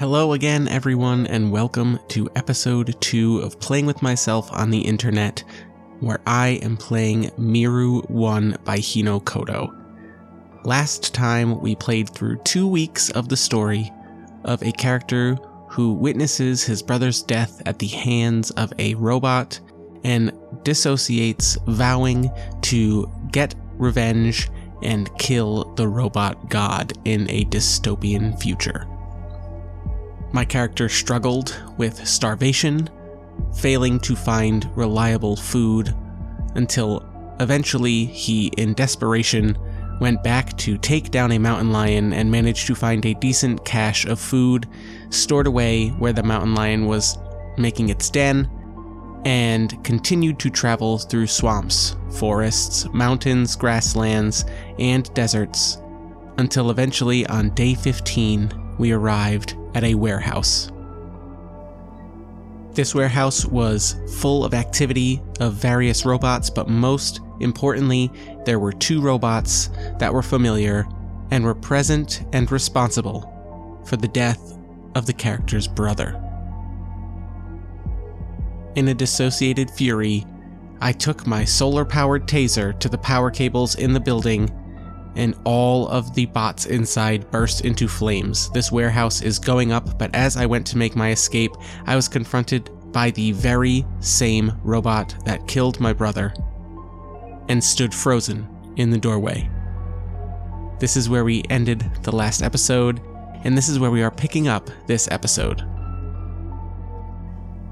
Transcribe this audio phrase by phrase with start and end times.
[0.00, 5.44] Hello again, everyone, and welcome to episode 2 of Playing with Myself on the Internet,
[6.00, 9.76] where I am playing Miru 1 by Hinokodo.
[10.64, 13.92] Last time, we played through two weeks of the story
[14.44, 15.34] of a character
[15.68, 19.60] who witnesses his brother's death at the hands of a robot
[20.02, 22.30] and dissociates, vowing
[22.62, 24.48] to get revenge
[24.82, 28.89] and kill the robot god in a dystopian future.
[30.32, 32.88] My character struggled with starvation,
[33.56, 35.94] failing to find reliable food,
[36.54, 37.04] until
[37.40, 39.58] eventually he, in desperation,
[40.00, 44.06] went back to take down a mountain lion and managed to find a decent cache
[44.06, 44.66] of food
[45.10, 47.18] stored away where the mountain lion was
[47.58, 48.48] making its den,
[49.24, 54.44] and continued to travel through swamps, forests, mountains, grasslands,
[54.78, 55.78] and deserts
[56.38, 60.70] until eventually on day 15 we arrived at a warehouse.
[62.72, 68.10] This warehouse was full of activity of various robots, but most importantly,
[68.44, 70.86] there were two robots that were familiar
[71.30, 74.56] and were present and responsible for the death
[74.94, 76.20] of the character's brother.
[78.76, 80.24] In a dissociated fury,
[80.80, 84.48] I took my solar powered taser to the power cables in the building
[85.16, 88.50] and all of the bots inside burst into flames.
[88.50, 91.52] This warehouse is going up, but as I went to make my escape,
[91.86, 96.34] I was confronted by the very same robot that killed my brother
[97.48, 99.48] and stood frozen in the doorway.
[100.78, 103.00] This is where we ended the last episode,
[103.44, 105.64] and this is where we are picking up this episode.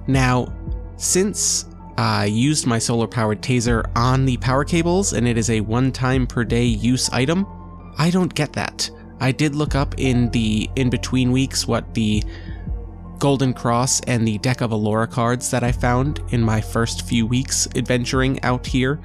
[0.07, 0.53] Now,
[0.97, 1.67] since
[1.99, 5.91] I used my solar powered taser on the power cables and it is a one
[5.91, 7.45] time per day use item.
[7.99, 8.89] I don't get that.
[9.19, 12.23] I did look up in the in between weeks what the
[13.19, 17.27] Golden Cross and the deck of Alora cards that I found in my first few
[17.27, 19.01] weeks adventuring out here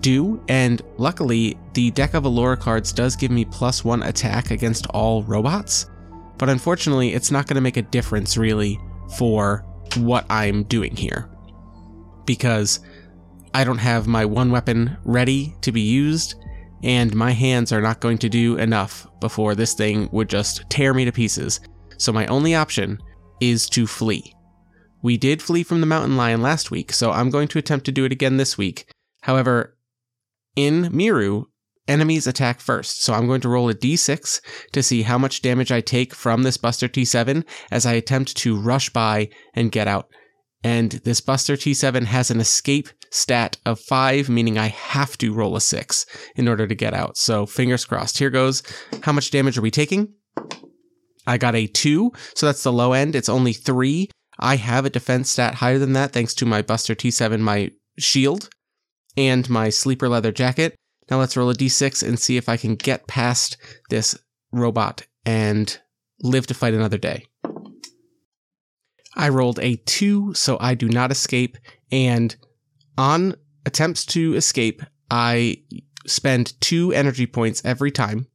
[0.00, 4.86] do, and luckily, the deck of Alora cards does give me plus one attack against
[4.88, 5.90] all robots,
[6.38, 8.78] but unfortunately, it's not going to make a difference really
[9.16, 9.64] for
[9.96, 11.28] what I'm doing here
[12.30, 12.78] because
[13.54, 16.36] I don't have my one weapon ready to be used,
[16.84, 20.94] and my hands are not going to do enough before this thing would just tear
[20.94, 21.58] me to pieces.
[21.98, 23.00] So my only option
[23.40, 24.32] is to flee.
[25.02, 27.92] We did flee from the mountain lion last week, so I'm going to attempt to
[27.92, 28.88] do it again this week.
[29.22, 29.76] However,
[30.54, 31.46] in Miru,
[31.88, 35.72] enemies attack first, so I'm going to roll a d6 to see how much damage
[35.72, 40.06] I take from this Buster T7 as I attempt to rush by and get out
[40.62, 45.56] and this Buster T7 has an escape stat of 5, meaning I have to roll
[45.56, 46.06] a 6
[46.36, 47.16] in order to get out.
[47.16, 48.18] So fingers crossed.
[48.18, 48.62] Here goes.
[49.02, 50.14] How much damage are we taking?
[51.26, 53.14] I got a 2, so that's the low end.
[53.14, 54.08] It's only 3.
[54.38, 58.48] I have a defense stat higher than that thanks to my Buster T7, my shield,
[59.16, 60.74] and my sleeper leather jacket.
[61.10, 63.56] Now let's roll a d6 and see if I can get past
[63.90, 64.16] this
[64.52, 65.78] robot and
[66.22, 67.26] live to fight another day.
[69.16, 71.58] I rolled a two, so I do not escape.
[71.90, 72.34] And
[72.96, 73.34] on
[73.66, 75.62] attempts to escape, I
[76.06, 78.26] spend two energy points every time,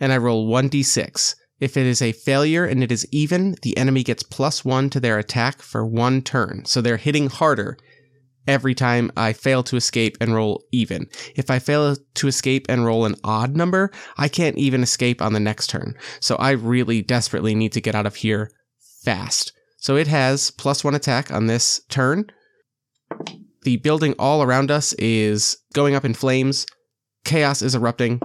[0.00, 1.34] and I roll 1d6.
[1.60, 5.00] If it is a failure and it is even, the enemy gets plus one to
[5.00, 6.64] their attack for one turn.
[6.64, 7.76] So they're hitting harder
[8.46, 11.08] every time I fail to escape and roll even.
[11.34, 15.32] If I fail to escape and roll an odd number, I can't even escape on
[15.32, 15.96] the next turn.
[16.20, 18.50] So I really desperately need to get out of here
[19.04, 19.52] fast.
[19.78, 22.26] So it has plus one attack on this turn.
[23.62, 26.66] The building all around us is going up in flames.
[27.24, 28.20] Chaos is erupting.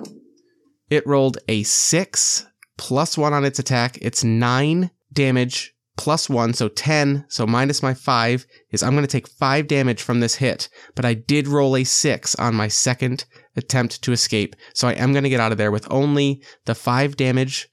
[0.89, 2.45] It rolled a six
[2.77, 3.97] plus one on its attack.
[4.01, 7.25] It's nine damage plus one, so 10.
[7.29, 11.05] So minus my five is I'm going to take five damage from this hit, but
[11.05, 13.25] I did roll a six on my second
[13.55, 14.55] attempt to escape.
[14.73, 17.69] So I am going to get out of there with only the five damage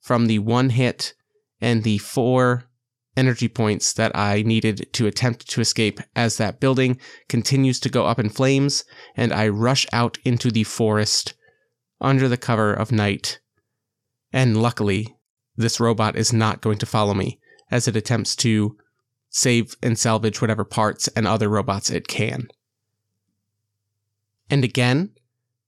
[0.00, 1.14] from the one hit
[1.60, 2.64] and the four
[3.16, 6.98] energy points that I needed to attempt to escape as that building
[7.28, 8.84] continues to go up in flames
[9.16, 11.34] and I rush out into the forest
[12.00, 13.40] under the cover of night.
[14.32, 15.16] And luckily,
[15.56, 17.38] this robot is not going to follow me
[17.70, 18.76] as it attempts to
[19.28, 22.48] save and salvage whatever parts and other robots it can.
[24.50, 25.10] And again,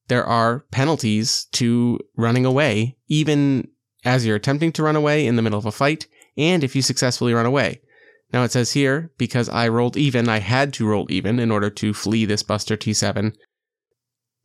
[0.08, 3.69] there are penalties to running away, even
[4.05, 6.82] as you're attempting to run away in the middle of a fight, and if you
[6.82, 7.81] successfully run away.
[8.32, 11.70] Now it says here, because I rolled even, I had to roll even in order
[11.70, 13.34] to flee this Buster T7.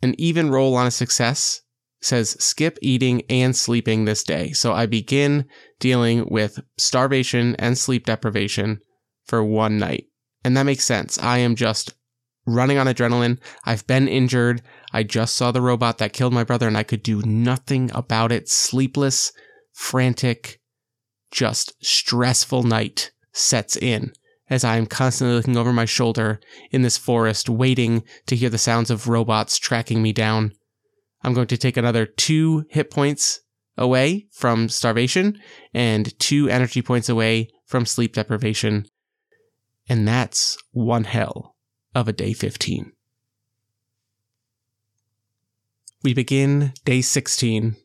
[0.02, 1.62] An even roll on a success
[2.02, 4.52] says skip eating and sleeping this day.
[4.52, 5.46] So I begin
[5.80, 8.80] dealing with starvation and sleep deprivation
[9.26, 10.06] for one night.
[10.44, 11.18] And that makes sense.
[11.20, 11.94] I am just
[12.46, 13.40] running on adrenaline.
[13.66, 14.62] I've been injured.
[14.94, 18.32] I just saw the robot that killed my brother and I could do nothing about
[18.32, 18.50] it.
[18.50, 19.34] Sleepless,
[19.74, 20.59] frantic,
[21.32, 24.14] just stressful night sets in
[24.50, 26.40] as I am constantly looking over my shoulder
[26.72, 30.54] in this forest, waiting to hear the sounds of robots tracking me down.
[31.22, 33.42] I'm going to take another two hit points
[33.78, 35.40] away from starvation
[35.74, 38.86] and two energy points away from sleep deprivation.
[39.88, 41.56] And that's one hell
[41.94, 42.92] of a day 15.
[46.02, 47.76] We begin day 16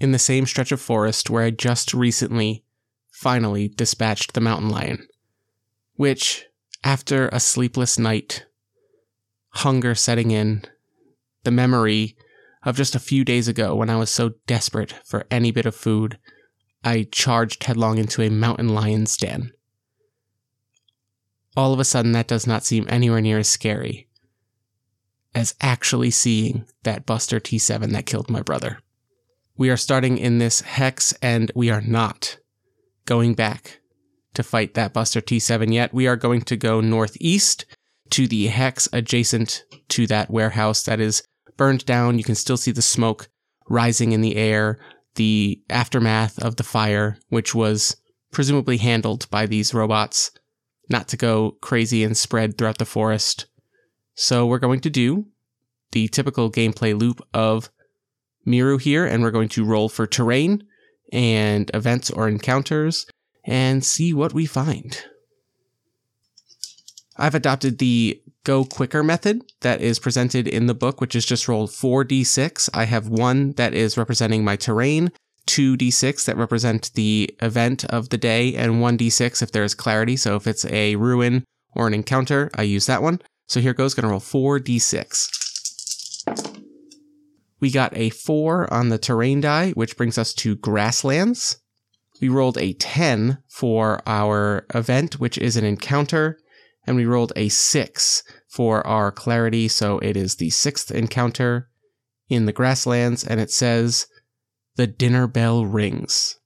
[0.00, 2.64] in the same stretch of forest where I just recently
[3.10, 5.06] finally dispatched the mountain lion,
[5.94, 6.46] which,
[6.84, 8.46] after a sleepless night,
[9.50, 10.62] hunger setting in,
[11.44, 12.16] the memory
[12.62, 15.74] of just a few days ago when I was so desperate for any bit of
[15.74, 16.18] food,
[16.84, 19.52] I charged headlong into a mountain lion's den.
[21.56, 24.08] All of a sudden, that does not seem anywhere near as scary
[25.34, 28.80] as actually seeing that Buster T7 that killed my brother.
[29.58, 32.38] We are starting in this hex, and we are not
[33.06, 33.80] going back
[34.34, 35.92] to fight that Buster T7 yet.
[35.92, 37.66] We are going to go northeast
[38.10, 41.24] to the hex adjacent to that warehouse that is
[41.56, 42.18] burned down.
[42.18, 43.28] You can still see the smoke
[43.68, 44.78] rising in the air,
[45.16, 47.96] the aftermath of the fire, which was
[48.30, 50.30] presumably handled by these robots,
[50.88, 53.46] not to go crazy and spread throughout the forest.
[54.14, 55.26] So we're going to do
[55.90, 57.70] the typical gameplay loop of
[58.48, 60.64] Miru here, and we're going to roll for terrain
[61.12, 63.06] and events or encounters
[63.44, 65.04] and see what we find.
[67.16, 71.48] I've adopted the go quicker method that is presented in the book, which is just
[71.48, 72.70] roll 4d6.
[72.72, 75.10] I have one that is representing my terrain,
[75.48, 80.16] 2d6 that represent the event of the day, and 1d6 if there is clarity.
[80.16, 83.20] So if it's a ruin or an encounter, I use that one.
[83.46, 85.47] So here goes, gonna roll 4d6.
[87.60, 91.58] We got a 4 on the terrain die, which brings us to grasslands.
[92.20, 96.38] We rolled a 10 for our event, which is an encounter,
[96.86, 101.68] and we rolled a 6 for our clarity, so it is the sixth encounter
[102.28, 104.06] in the grasslands, and it says,
[104.76, 106.36] The dinner bell rings.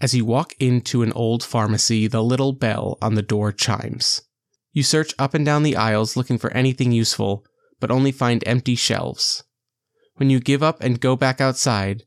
[0.00, 4.22] As you walk into an old pharmacy, the little bell on the door chimes.
[4.72, 7.44] You search up and down the aisles looking for anything useful,
[7.80, 9.44] but only find empty shelves.
[10.20, 12.02] When you give up and go back outside,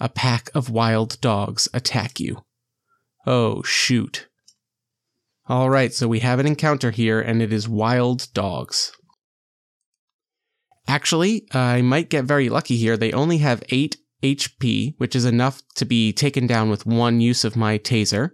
[0.00, 2.44] a pack of wild dogs attack you.
[3.28, 4.26] Oh, shoot.
[5.48, 8.90] Alright, so we have an encounter here, and it is wild dogs.
[10.88, 12.96] Actually, I might get very lucky here.
[12.96, 17.44] They only have 8 HP, which is enough to be taken down with one use
[17.44, 18.30] of my taser.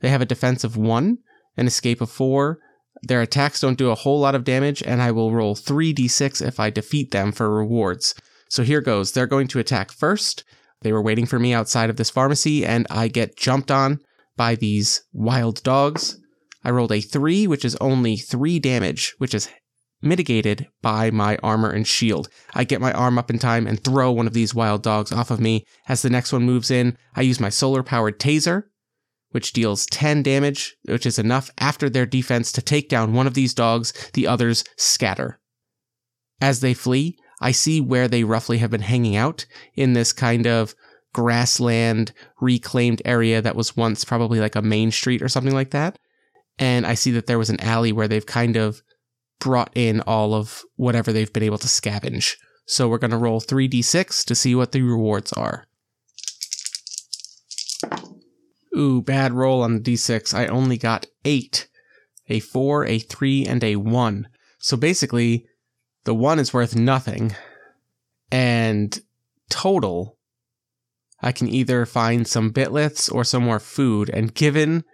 [0.00, 1.18] They have a defense of 1,
[1.56, 2.58] an escape of 4.
[3.04, 6.58] Their attacks don't do a whole lot of damage, and I will roll 3d6 if
[6.58, 8.16] I defeat them for rewards.
[8.54, 9.10] So here goes.
[9.10, 10.44] They're going to attack first.
[10.82, 13.98] They were waiting for me outside of this pharmacy, and I get jumped on
[14.36, 16.20] by these wild dogs.
[16.62, 19.48] I rolled a three, which is only three damage, which is
[20.02, 22.28] mitigated by my armor and shield.
[22.54, 25.32] I get my arm up in time and throw one of these wild dogs off
[25.32, 25.64] of me.
[25.88, 28.66] As the next one moves in, I use my solar powered taser,
[29.30, 33.34] which deals 10 damage, which is enough after their defense to take down one of
[33.34, 33.92] these dogs.
[34.12, 35.40] The others scatter.
[36.40, 40.46] As they flee, I see where they roughly have been hanging out in this kind
[40.46, 40.74] of
[41.12, 45.98] grassland reclaimed area that was once probably like a main street or something like that.
[46.58, 48.80] And I see that there was an alley where they've kind of
[49.40, 52.36] brought in all of whatever they've been able to scavenge.
[52.64, 55.66] So we're going to roll 3d6 to see what the rewards are.
[58.74, 60.32] Ooh, bad roll on the d6.
[60.32, 61.68] I only got 8.
[62.28, 64.28] A 4, a 3, and a 1.
[64.58, 65.46] So basically,
[66.04, 67.34] the one is worth nothing.
[68.30, 68.98] And
[69.50, 70.18] total,
[71.20, 74.10] I can either find some bitliths or some more food.
[74.10, 74.84] And given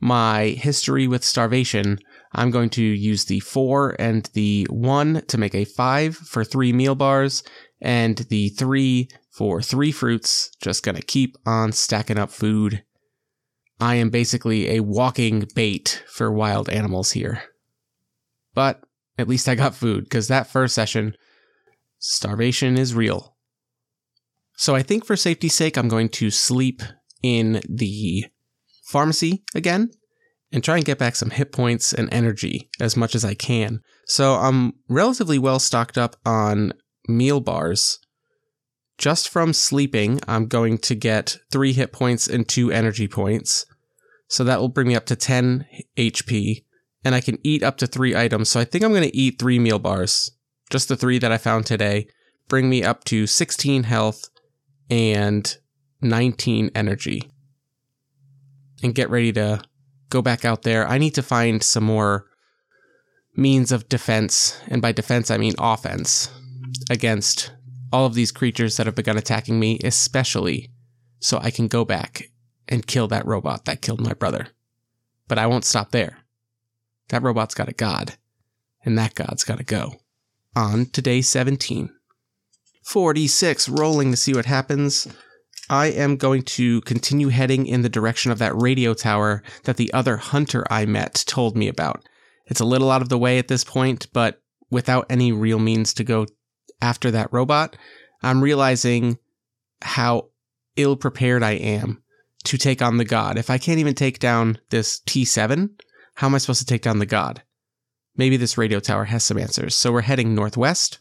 [0.00, 1.98] my history with starvation,
[2.32, 6.72] I'm going to use the four and the one to make a five for three
[6.72, 7.42] meal bars,
[7.80, 10.50] and the three for three fruits.
[10.60, 12.82] Just gonna keep on stacking up food.
[13.78, 17.42] I am basically a walking bait for wild animals here.
[18.54, 18.82] But
[19.18, 21.14] at least I got food because that first session,
[21.98, 23.36] starvation is real.
[24.56, 26.82] So I think for safety's sake, I'm going to sleep
[27.22, 28.26] in the
[28.84, 29.90] pharmacy again
[30.52, 33.80] and try and get back some hit points and energy as much as I can.
[34.06, 36.72] So I'm relatively well stocked up on
[37.08, 37.98] meal bars.
[38.98, 43.66] just from sleeping, I'm going to get three hit points and two energy points.
[44.28, 46.64] So that will bring me up to 10 HP.
[47.06, 48.48] And I can eat up to three items.
[48.48, 50.32] So I think I'm going to eat three meal bars.
[50.70, 52.08] Just the three that I found today.
[52.48, 54.28] Bring me up to 16 health
[54.90, 55.56] and
[56.00, 57.30] 19 energy.
[58.82, 59.62] And get ready to
[60.10, 60.84] go back out there.
[60.88, 62.26] I need to find some more
[63.36, 64.60] means of defense.
[64.66, 66.28] And by defense, I mean offense
[66.90, 67.52] against
[67.92, 70.72] all of these creatures that have begun attacking me, especially
[71.20, 72.32] so I can go back
[72.66, 74.48] and kill that robot that killed my brother.
[75.28, 76.25] But I won't stop there.
[77.08, 78.14] That robot's got a god,
[78.84, 79.94] and that god's got to go.
[80.54, 81.90] On to day 17.
[82.82, 85.08] 46, rolling to see what happens.
[85.68, 89.92] I am going to continue heading in the direction of that radio tower that the
[89.92, 92.08] other hunter I met told me about.
[92.46, 95.92] It's a little out of the way at this point, but without any real means
[95.94, 96.26] to go
[96.80, 97.76] after that robot,
[98.22, 99.18] I'm realizing
[99.82, 100.28] how
[100.76, 102.02] ill prepared I am
[102.44, 103.36] to take on the god.
[103.36, 105.70] If I can't even take down this T7,
[106.16, 107.42] how am I supposed to take down the god?
[108.16, 109.74] Maybe this radio tower has some answers.
[109.74, 110.98] So we're heading northwest.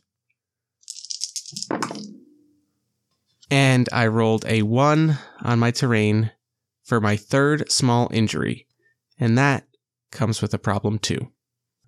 [3.49, 6.31] And I rolled a 1 on my terrain
[6.83, 8.67] for my third small injury.
[9.17, 9.65] And that
[10.11, 11.31] comes with a problem too.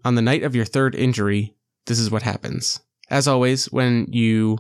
[0.06, 1.54] On the night of your third injury,
[1.86, 2.80] this is what happens.
[3.10, 4.60] As always, when you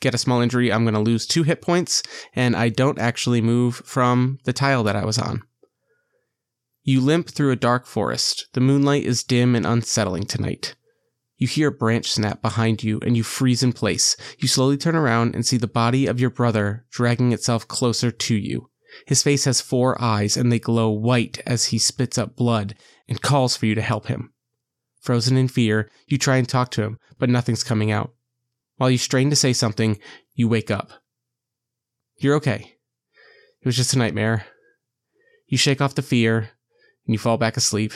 [0.00, 2.02] get a small injury, I'm going to lose two hit points,
[2.34, 5.42] and I don't actually move from the tile that I was on.
[6.84, 8.48] You limp through a dark forest.
[8.54, 10.74] The moonlight is dim and unsettling tonight.
[11.36, 14.16] You hear a branch snap behind you and you freeze in place.
[14.38, 18.34] You slowly turn around and see the body of your brother dragging itself closer to
[18.34, 18.68] you.
[19.06, 22.74] His face has four eyes and they glow white as he spits up blood
[23.08, 24.32] and calls for you to help him.
[25.00, 28.12] Frozen in fear, you try and talk to him, but nothing's coming out.
[28.76, 29.98] While you strain to say something,
[30.34, 30.90] you wake up.
[32.18, 32.76] You're okay.
[33.60, 34.46] It was just a nightmare.
[35.46, 36.50] You shake off the fear
[37.12, 37.92] and you fall back asleep.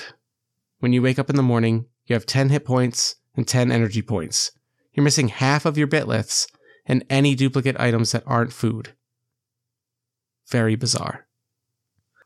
[0.81, 4.03] When you wake up in the morning, you have 10 hit points and 10 energy
[4.03, 4.51] points.
[4.93, 6.47] You're missing half of your bitliths
[6.85, 8.93] and any duplicate items that aren't food.
[10.51, 11.27] Very bizarre.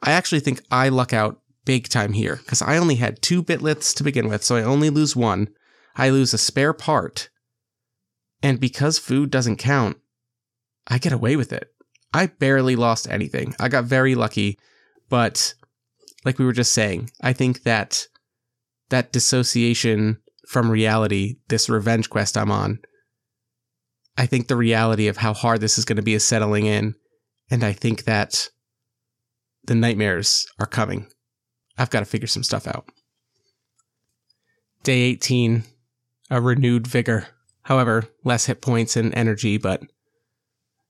[0.03, 3.95] I actually think I luck out big time here because I only had two bitliths
[3.95, 5.49] to begin with, so I only lose one.
[5.95, 7.31] I lose a spare part.
[8.43, 9.97] And because food doesn't count,
[10.89, 11.73] I get away with it.
[12.13, 13.55] I barely lost anything.
[13.61, 14.59] I got very lucky,
[15.09, 15.55] but
[16.25, 18.07] like we were just saying, I think that
[18.91, 22.81] that dissociation from reality, this revenge quest I'm on,
[24.17, 26.95] I think the reality of how hard this is going to be is settling in.
[27.51, 28.49] And I think that
[29.65, 31.07] the nightmares are coming.
[31.79, 32.87] I've got to figure some stuff out.
[34.83, 35.65] Day 18,
[36.31, 37.29] a renewed vigor.
[37.63, 39.83] However, less hit points and energy, but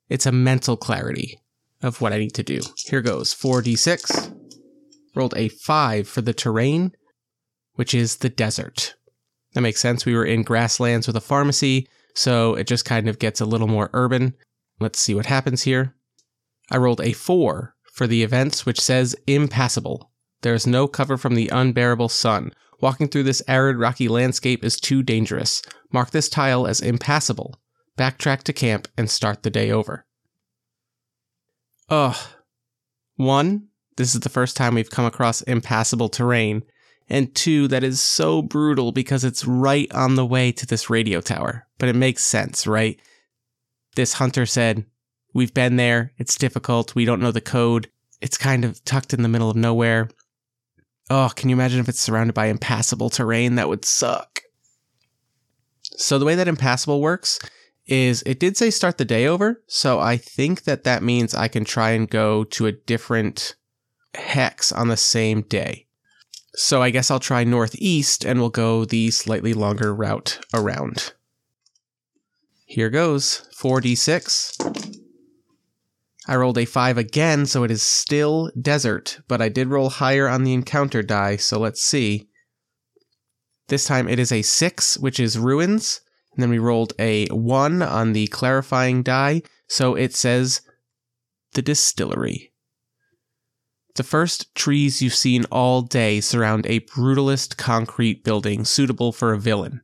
[0.09, 1.41] it's a mental clarity
[1.83, 2.61] of what I need to do.
[2.77, 4.40] Here goes 4d6.
[5.15, 6.93] Rolled a 5 for the terrain,
[7.75, 8.95] which is the desert.
[9.55, 10.07] That makes sense.
[10.07, 13.67] We were in grasslands with a pharmacy, so it just kind of gets a little
[13.67, 14.35] more urban.
[14.79, 15.95] Let's see what happens here.
[16.71, 20.11] I rolled a 4 for the events, which says impassable.
[20.43, 22.53] There is no cover from the unbearable sun.
[22.81, 25.63] Walking through this arid, rocky landscape is too dangerous.
[25.93, 27.61] Mark this tile as impassable.
[27.99, 30.07] Backtrack to camp and start the day over.
[31.91, 32.17] Ugh.
[33.17, 33.69] One,
[34.01, 36.63] this is the first time we've come across impassable terrain.
[37.11, 41.21] And two, that is so brutal because it's right on the way to this radio
[41.21, 41.67] tower.
[41.77, 42.99] But it makes sense, right?
[43.97, 44.87] This hunter said,
[45.35, 46.13] We've been there.
[46.17, 46.95] It's difficult.
[46.95, 47.91] We don't know the code.
[48.23, 50.09] It's kind of tucked in the middle of nowhere.
[51.11, 53.57] Oh, can you imagine if it's surrounded by impassable terrain?
[53.57, 54.41] That would suck.
[55.83, 57.39] So the way that impassable works
[57.87, 61.49] is it did say start the day over, so I think that that means I
[61.49, 63.57] can try and go to a different
[64.15, 65.87] hex on the same day.
[66.55, 71.13] So I guess I'll try northeast and we'll go the slightly longer route around.
[72.67, 75.01] Here goes 4d6.
[76.29, 80.29] I rolled a 5 again, so it is still desert, but I did roll higher
[80.29, 82.29] on the encounter die, so let's see.
[83.69, 86.03] This time it is a 6, which is ruins,
[86.33, 90.61] and then we rolled a 1 on the clarifying die, so it says
[91.55, 92.50] the distillery.
[94.01, 99.39] The first trees you've seen all day surround a brutalist concrete building suitable for a
[99.39, 99.83] villain.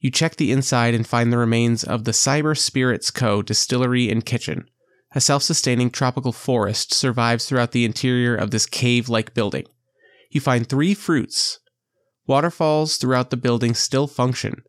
[0.00, 3.42] You check the inside and find the remains of the Cyber Spirits Co.
[3.42, 4.70] distillery and kitchen.
[5.14, 9.66] A self sustaining tropical forest survives throughout the interior of this cave like building.
[10.30, 11.58] You find three fruits.
[12.26, 14.62] Waterfalls throughout the building still function.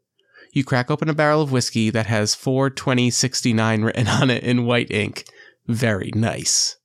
[0.52, 4.92] You crack open a barrel of whiskey that has 42069 written on it in white
[4.92, 5.24] ink.
[5.68, 6.76] Very nice.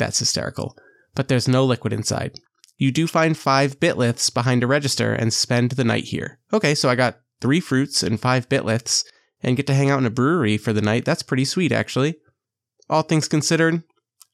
[0.00, 0.76] That's hysterical.
[1.14, 2.40] But there's no liquid inside.
[2.78, 6.38] You do find five bitliths behind a register and spend the night here.
[6.54, 9.04] Okay, so I got three fruits and five bitliths
[9.42, 11.04] and get to hang out in a brewery for the night.
[11.04, 12.16] That's pretty sweet, actually.
[12.88, 13.82] All things considered,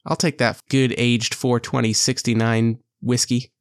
[0.05, 3.51] I'll take that good aged 42069 whiskey.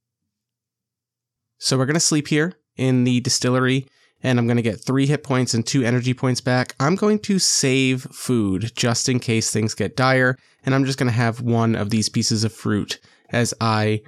[1.58, 3.88] So we're going to sleep here in the distillery
[4.22, 6.74] and I'm going to get three hit points and two energy points back.
[6.80, 11.10] I'm going to save food just in case things get dire, and I'm just going
[11.10, 12.98] to have one of these pieces of fruit
[13.30, 14.02] as I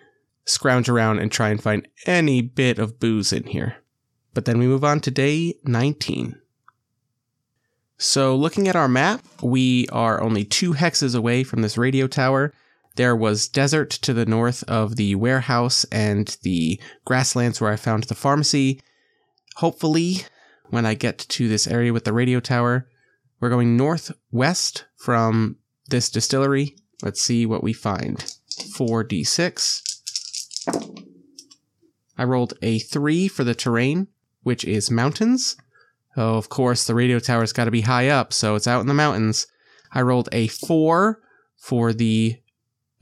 [0.45, 3.77] scrounge around and try and find any bit of booze in here.
[4.35, 6.41] But then we move on to day 19.
[8.01, 12.53] So, looking at our map, we are only two hexes away from this radio tower.
[12.95, 18.05] There was desert to the north of the warehouse and the grasslands where I found
[18.05, 18.81] the pharmacy.
[19.59, 20.19] Hopefully,
[20.71, 22.89] when I get to this area with the radio tower,
[23.41, 25.57] we're going northwest from
[25.89, 26.77] this distillery.
[27.03, 28.19] Let's see what we find.
[28.77, 29.83] 4d6.
[32.17, 34.07] I rolled a 3 for the terrain,
[34.45, 35.57] which is mountains.
[36.17, 38.87] Oh, of course, the radio tower's got to be high up, so it's out in
[38.87, 39.49] the mountains.
[39.91, 41.21] I rolled a 4
[41.57, 42.37] for the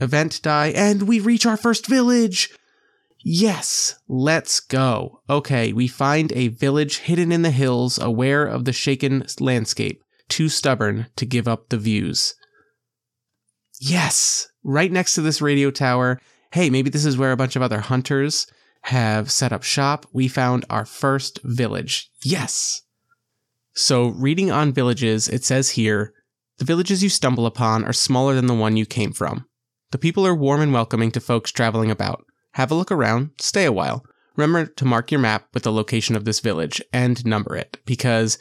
[0.01, 2.51] event die, and we reach our first village!
[3.29, 5.21] Yes, let's go.
[5.29, 10.49] Okay, we find a village hidden in the hills, aware of the shaken landscape, too
[10.49, 12.37] stubborn to give up the views.
[13.81, 16.21] Yes, right next to this radio tower.
[16.53, 18.47] Hey, maybe this is where a bunch of other hunters
[18.83, 20.07] have set up shop.
[20.13, 22.09] We found our first village.
[22.23, 22.83] Yes.
[23.75, 26.15] So, reading on villages, it says here
[26.59, 29.47] the villages you stumble upon are smaller than the one you came from.
[29.91, 32.23] The people are warm and welcoming to folks traveling about.
[32.57, 34.03] Have a look around, stay a while.
[34.35, 38.39] Remember to mark your map with the location of this village and number it because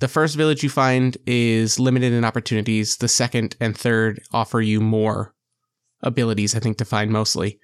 [0.00, 2.98] the first village you find is limited in opportunities.
[2.98, 5.34] The second and third offer you more
[6.02, 7.58] abilities, I think, to find mostly.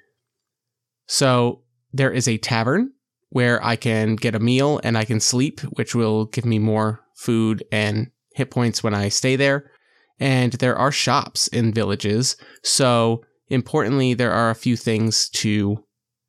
[1.07, 2.93] So there is a tavern
[3.29, 7.01] where I can get a meal and I can sleep, which will give me more
[7.15, 9.71] food and hit points when I stay there.
[10.19, 12.39] And there are shops in villages.
[12.63, 15.85] So Importantly, there are a few things to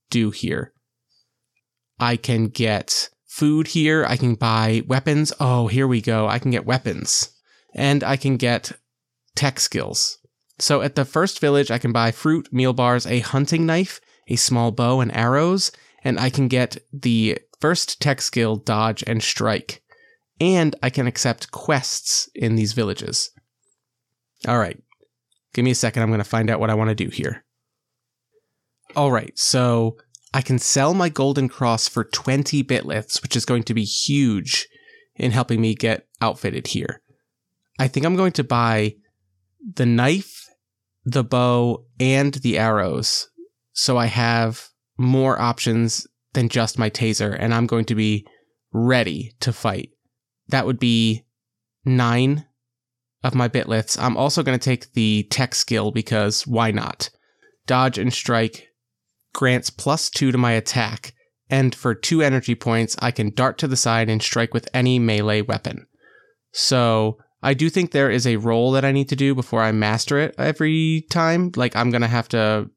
[0.09, 0.73] do here.
[1.99, 4.05] I can get food here.
[4.05, 5.33] I can buy weapons.
[5.39, 6.27] Oh, here we go.
[6.27, 7.29] I can get weapons.
[7.75, 8.71] And I can get
[9.35, 10.17] tech skills.
[10.57, 14.35] So at the first village, I can buy fruit, meal bars, a hunting knife, a
[14.35, 15.71] small bow, and arrows.
[16.03, 19.81] And I can get the first tech skill, dodge and strike.
[20.39, 23.29] And I can accept quests in these villages.
[24.47, 24.81] All right.
[25.53, 26.03] Give me a second.
[26.03, 27.43] I'm going to find out what I want to do here.
[28.95, 29.37] All right.
[29.37, 29.97] So
[30.33, 34.67] I can sell my golden cross for 20 bitliths, which is going to be huge
[35.15, 37.01] in helping me get outfitted here.
[37.79, 38.95] I think I'm going to buy
[39.75, 40.47] the knife,
[41.03, 43.29] the bow, and the arrows.
[43.73, 48.25] So I have more options than just my taser, and I'm going to be
[48.71, 49.89] ready to fight.
[50.49, 51.25] That would be
[51.85, 52.45] nine
[53.23, 54.01] of my bitliths.
[54.01, 57.09] I'm also going to take the tech skill because why not?
[57.65, 58.67] Dodge and strike
[59.33, 61.13] grants plus two to my attack,
[61.49, 64.99] and for two energy points, I can dart to the side and strike with any
[64.99, 65.87] melee weapon.
[66.51, 69.71] So I do think there is a roll that I need to do before I
[69.71, 71.51] master it every time.
[71.55, 72.69] Like I'm going to have to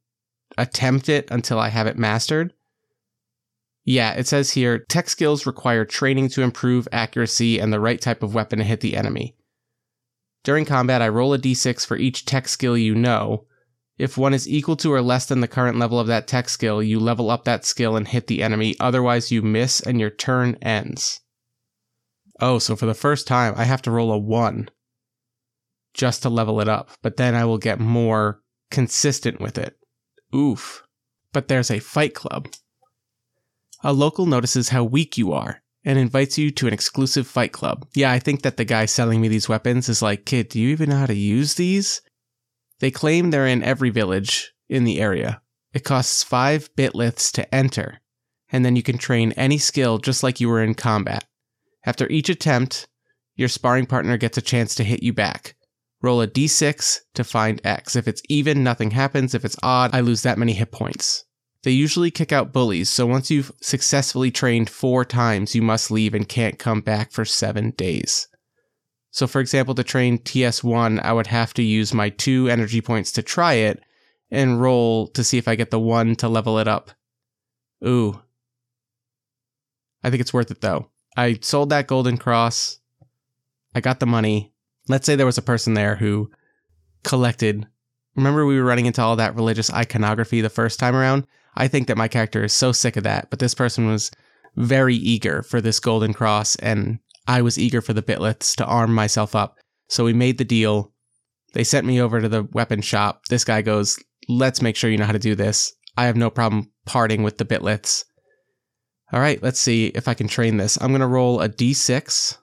[0.59, 2.52] attempt it until I have it mastered.
[3.85, 8.22] Yeah, it says here tech skills require training to improve accuracy and the right type
[8.22, 9.37] of weapon to hit the enemy.
[10.44, 13.46] During combat, I roll a d6 for each tech skill you know.
[13.98, 16.83] If one is equal to or less than the current level of that tech skill,
[16.83, 20.57] you level up that skill and hit the enemy, otherwise, you miss and your turn
[20.61, 21.20] ends.
[22.40, 24.68] Oh, so for the first time, I have to roll a 1
[25.94, 29.76] just to level it up, but then I will get more consistent with it.
[30.35, 30.83] Oof.
[31.33, 32.48] But there's a fight club.
[33.85, 37.86] A local notices how weak you are and invites you to an exclusive fight club.
[37.94, 40.68] Yeah, I think that the guy selling me these weapons is like, kid, do you
[40.68, 42.02] even know how to use these?
[42.80, 45.42] They claim they're in every village in the area.
[45.72, 48.00] It costs five bitliths to enter,
[48.50, 51.24] and then you can train any skill just like you were in combat.
[51.84, 52.86] After each attempt,
[53.34, 55.56] your sparring partner gets a chance to hit you back.
[56.02, 57.96] Roll a d6 to find X.
[57.96, 59.34] If it's even, nothing happens.
[59.34, 61.24] If it's odd, I lose that many hit points.
[61.62, 66.12] They usually kick out bullies, so once you've successfully trained four times, you must leave
[66.12, 68.27] and can't come back for seven days.
[69.12, 73.12] So, for example, to train TS1, I would have to use my two energy points
[73.12, 73.81] to try it
[74.31, 76.90] and roll to see if I get the one to level it up.
[77.87, 78.20] Ooh.
[80.03, 80.88] I think it's worth it though.
[81.16, 82.79] I sold that golden cross.
[83.75, 84.53] I got the money.
[84.88, 86.31] Let's say there was a person there who
[87.05, 87.66] collected.
[88.16, 91.27] Remember, we were running into all that religious iconography the first time around?
[91.54, 94.10] I think that my character is so sick of that, but this person was
[94.56, 98.94] very eager for this golden cross, and I was eager for the bitlets to arm
[98.94, 99.58] myself up.
[99.88, 100.92] So we made the deal.
[101.52, 103.22] They sent me over to the weapon shop.
[103.28, 105.72] This guy goes, Let's make sure you know how to do this.
[105.96, 108.04] I have no problem parting with the bitlets.
[109.12, 110.78] All right, let's see if I can train this.
[110.80, 112.38] I'm going to roll a d6.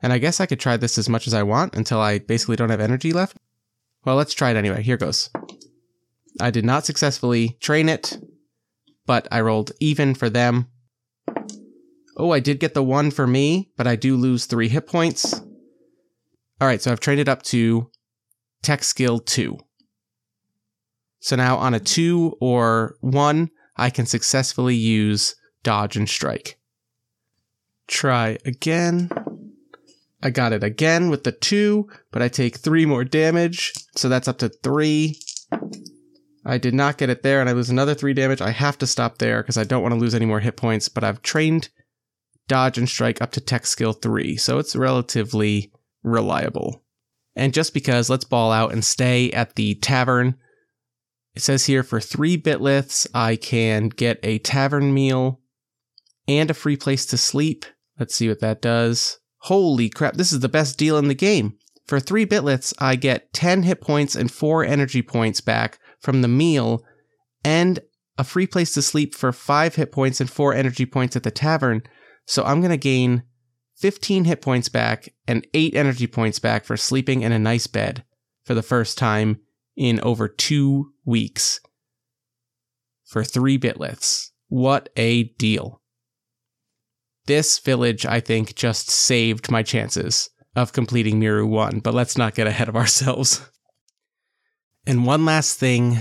[0.00, 2.54] And I guess I could try this as much as I want until I basically
[2.54, 3.36] don't have energy left.
[4.04, 4.82] Well, let's try it anyway.
[4.82, 5.28] Here goes.
[6.40, 8.18] I did not successfully train it,
[9.06, 10.66] but I rolled even for them.
[12.16, 15.34] Oh, I did get the one for me, but I do lose three hit points.
[16.60, 17.90] All right, so I've trained it up to
[18.62, 19.58] tech skill two.
[21.20, 26.58] So now on a two or one, I can successfully use dodge and strike.
[27.86, 29.10] Try again.
[30.20, 33.72] I got it again with the two, but I take three more damage.
[33.94, 35.20] So that's up to three.
[36.48, 38.40] I did not get it there, and I lose another three damage.
[38.40, 40.88] I have to stop there because I don't want to lose any more hit points,
[40.88, 41.68] but I've trained
[42.48, 45.70] dodge and strike up to tech skill three, so it's relatively
[46.02, 46.82] reliable.
[47.36, 50.36] And just because, let's ball out and stay at the tavern.
[51.34, 55.40] It says here for three bitliths, I can get a tavern meal
[56.26, 57.66] and a free place to sleep.
[58.00, 59.18] Let's see what that does.
[59.42, 61.58] Holy crap, this is the best deal in the game.
[61.86, 66.28] For three bitliths, I get 10 hit points and four energy points back from the
[66.28, 66.84] meal
[67.44, 67.80] and
[68.16, 71.30] a free place to sleep for five hit points and four energy points at the
[71.30, 71.82] tavern.
[72.26, 73.22] So I'm going to gain
[73.76, 78.04] 15 hit points back and eight energy points back for sleeping in a nice bed
[78.44, 79.40] for the first time
[79.76, 81.60] in over two weeks
[83.04, 84.30] for three bitliths.
[84.48, 85.80] What a deal.
[87.26, 92.34] This village, I think, just saved my chances of completing Miru 1, but let's not
[92.34, 93.48] get ahead of ourselves.
[94.88, 95.98] And one last thing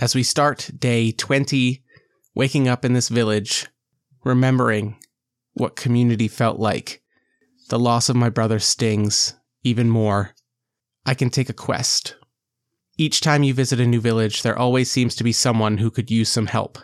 [0.00, 1.80] as we start day 20,
[2.34, 3.68] waking up in this village,
[4.24, 4.96] remembering
[5.52, 7.02] what community felt like.
[7.68, 10.32] The loss of my brother stings even more.
[11.06, 12.16] I can take a quest.
[12.98, 16.10] Each time you visit a new village, there always seems to be someone who could
[16.10, 16.78] use some help.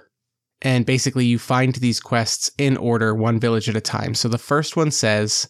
[0.63, 4.15] And basically, you find these quests in order, one village at a time.
[4.15, 5.49] So the first one says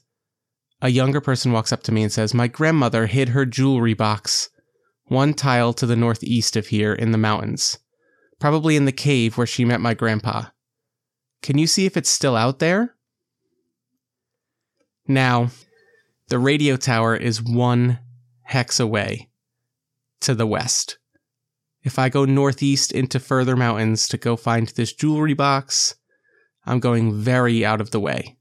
[0.81, 4.49] a younger person walks up to me and says, My grandmother hid her jewelry box
[5.07, 7.79] one tile to the northeast of here in the mountains,
[8.39, 10.45] probably in the cave where she met my grandpa.
[11.43, 12.95] Can you see if it's still out there?
[15.07, 15.51] Now,
[16.29, 18.01] the radio tower is one
[18.43, 19.31] hex away
[20.21, 20.99] to the west.
[21.85, 25.95] If I go northeast into further mountains to go find this jewelry box,
[26.65, 28.37] I'm going very out of the way.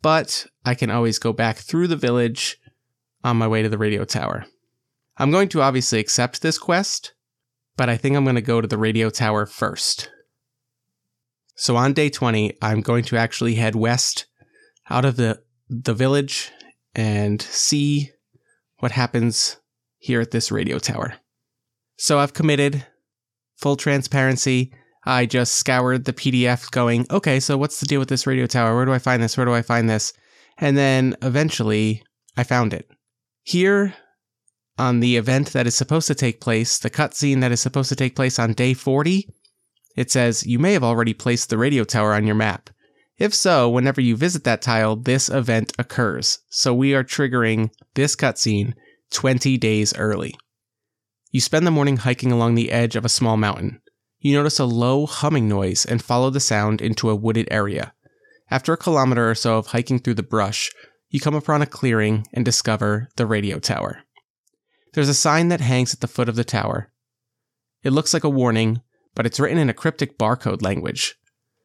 [0.00, 2.58] But I can always go back through the village
[3.24, 4.46] on my way to the radio tower.
[5.16, 7.14] I'm going to obviously accept this quest,
[7.76, 10.10] but I think I'm going to go to the radio tower first.
[11.56, 14.26] So on day 20, I'm going to actually head west
[14.90, 16.50] out of the, the village
[16.94, 18.10] and see
[18.78, 19.56] what happens
[19.98, 21.14] here at this radio tower.
[21.96, 22.84] So I've committed
[23.56, 24.72] full transparency.
[25.06, 28.74] I just scoured the PDF going, okay, so what's the deal with this radio tower?
[28.74, 29.36] Where do I find this?
[29.36, 30.12] Where do I find this?
[30.58, 32.02] And then eventually
[32.36, 32.88] I found it.
[33.42, 33.94] Here
[34.78, 37.96] on the event that is supposed to take place, the cutscene that is supposed to
[37.96, 39.28] take place on day 40,
[39.96, 42.70] it says, You may have already placed the radio tower on your map.
[43.16, 46.40] If so, whenever you visit that tile, this event occurs.
[46.48, 48.74] So we are triggering this cutscene
[49.12, 50.34] 20 days early.
[51.30, 53.80] You spend the morning hiking along the edge of a small mountain.
[54.18, 57.92] You notice a low humming noise and follow the sound into a wooded area.
[58.50, 60.70] After a kilometer or so of hiking through the brush,
[61.08, 64.00] you come upon a clearing and discover the radio tower.
[64.94, 66.92] There's a sign that hangs at the foot of the tower.
[67.82, 68.80] It looks like a warning,
[69.14, 71.16] but it's written in a cryptic barcode language.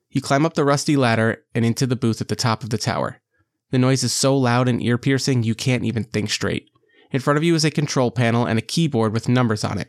[0.10, 2.78] You climb up the rusty ladder and into the booth at the top of the
[2.80, 3.22] tower.
[3.70, 6.70] The noise is so loud and ear piercing you can't even think straight.
[7.12, 9.88] In front of you is a control panel and a keyboard with numbers on it.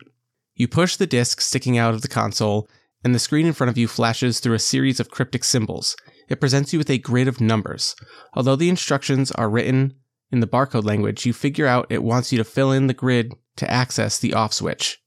[0.54, 2.68] You push the disc sticking out of the console,
[3.02, 5.96] and the screen in front of you flashes through a series of cryptic symbols.
[6.28, 7.96] It presents you with a grid of numbers.
[8.34, 9.94] Although the instructions are written
[10.30, 13.34] in the barcode language, you figure out it wants you to fill in the grid
[13.56, 15.02] to access the off switch.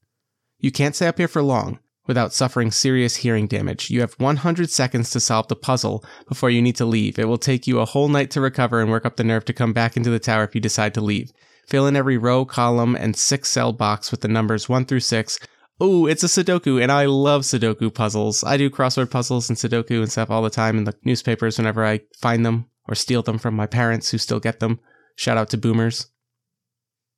[0.60, 3.90] You can't stay up here for long without suffering serious hearing damage.
[3.90, 7.18] You have 100 seconds to solve the puzzle before you need to leave.
[7.18, 9.54] It will take you a whole night to recover and work up the nerve to
[9.54, 11.32] come back into the tower if you decide to leave.
[11.68, 15.40] Fill in every row, column, and six cell box with the numbers 1 through 6
[15.80, 18.44] Oh, it's a Sudoku, and I love Sudoku puzzles.
[18.44, 21.84] I do crossword puzzles and Sudoku and stuff all the time in the newspapers whenever
[21.84, 24.80] I find them or steal them from my parents who still get them.
[25.16, 26.08] Shout out to boomers.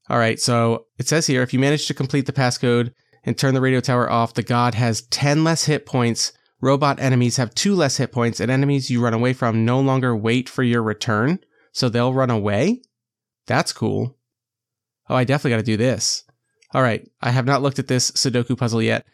[0.10, 2.92] All right, so it says here if you manage to complete the passcode
[3.24, 6.32] and turn the radio tower off, the god has 10 less hit points.
[6.62, 10.16] Robot enemies have 2 less hit points, and enemies you run away from no longer
[10.16, 11.40] wait for your return,
[11.72, 12.82] so they'll run away?
[13.48, 14.18] That's cool.
[15.10, 16.24] Oh, I definitely got to do this.
[16.74, 19.06] All right, I have not looked at this Sudoku puzzle yet.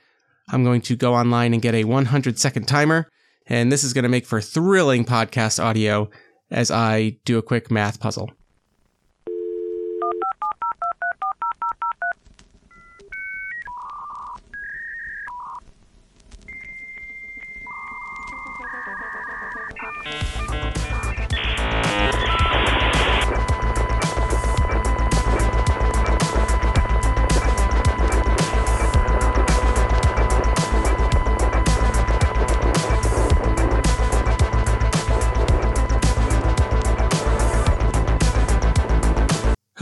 [0.49, 3.09] I'm going to go online and get a 100 second timer,
[3.47, 6.09] and this is going to make for thrilling podcast audio
[6.49, 8.29] as I do a quick math puzzle.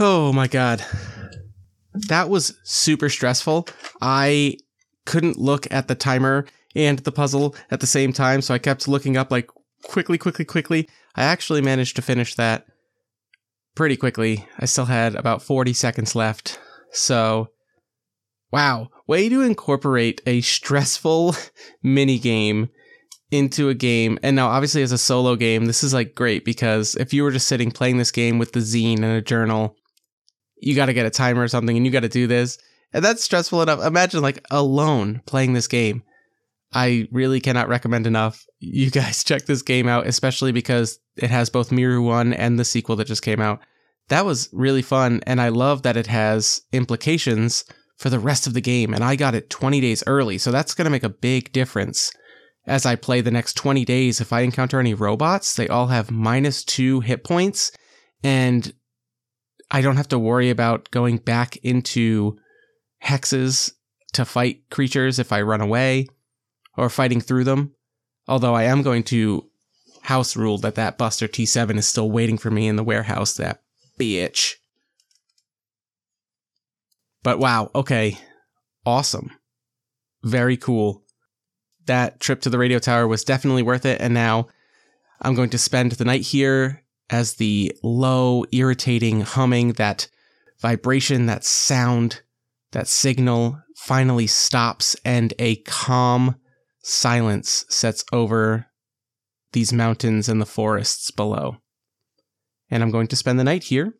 [0.02, 0.82] Oh my god.
[1.92, 3.68] That was super stressful.
[4.00, 4.56] I
[5.04, 8.88] couldn't look at the timer and the puzzle at the same time, so I kept
[8.88, 9.50] looking up like
[9.84, 10.88] quickly, quickly, quickly.
[11.16, 12.66] I actually managed to finish that
[13.74, 14.46] pretty quickly.
[14.58, 16.58] I still had about 40 seconds left.
[16.92, 17.48] So,
[18.52, 21.34] wow, way to incorporate a stressful
[21.82, 22.68] mini game
[23.30, 24.18] into a game.
[24.22, 27.30] And now, obviously, as a solo game, this is like great because if you were
[27.30, 29.76] just sitting playing this game with the zine and a journal,
[30.56, 32.58] you got to get a timer or something and you got to do this.
[32.92, 33.84] And that's stressful enough.
[33.84, 36.02] Imagine like alone playing this game.
[36.72, 38.46] I really cannot recommend enough.
[38.58, 42.64] You guys check this game out, especially because it has both Miru 1 and the
[42.64, 43.60] sequel that just came out.
[44.08, 47.64] That was really fun, and I love that it has implications
[47.96, 48.92] for the rest of the game.
[48.92, 52.12] And I got it 20 days early, so that's going to make a big difference
[52.66, 54.20] as I play the next 20 days.
[54.20, 57.70] If I encounter any robots, they all have minus two hit points,
[58.22, 58.72] and
[59.70, 62.36] I don't have to worry about going back into
[63.04, 63.72] hexes
[64.14, 66.08] to fight creatures if I run away
[66.80, 67.74] or fighting through them.
[68.26, 69.46] Although I am going to
[70.02, 73.60] house rule that that Buster T7 is still waiting for me in the warehouse, that
[73.98, 74.54] bitch.
[77.22, 78.16] But wow, okay.
[78.86, 79.30] Awesome.
[80.22, 81.04] Very cool.
[81.84, 84.48] That trip to the radio tower was definitely worth it, and now
[85.20, 90.08] I'm going to spend the night here as the low, irritating humming, that
[90.62, 92.22] vibration, that sound,
[92.72, 96.36] that signal finally stops and a calm
[96.82, 98.66] silence sets over
[99.52, 101.56] these mountains and the forests below.
[102.70, 103.94] And I'm going to spend the night here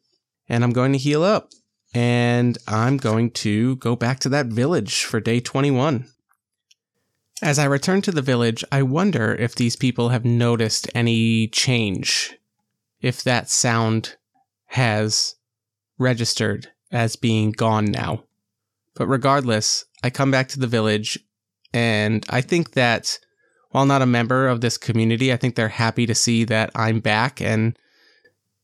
[0.49, 1.51] and I'm going to heal up
[1.93, 6.07] and I'm going to go back to that village for day 21.
[7.43, 12.37] As I return to the village, I wonder if these people have noticed any change
[13.01, 14.17] if that sound
[14.67, 15.37] has
[15.99, 18.25] registered as being gone now.
[18.95, 21.19] But regardless, I come back to the village
[21.73, 23.19] and I think that
[23.71, 27.01] while not a member of this community, I think they're happy to see that I'm
[27.01, 27.77] back and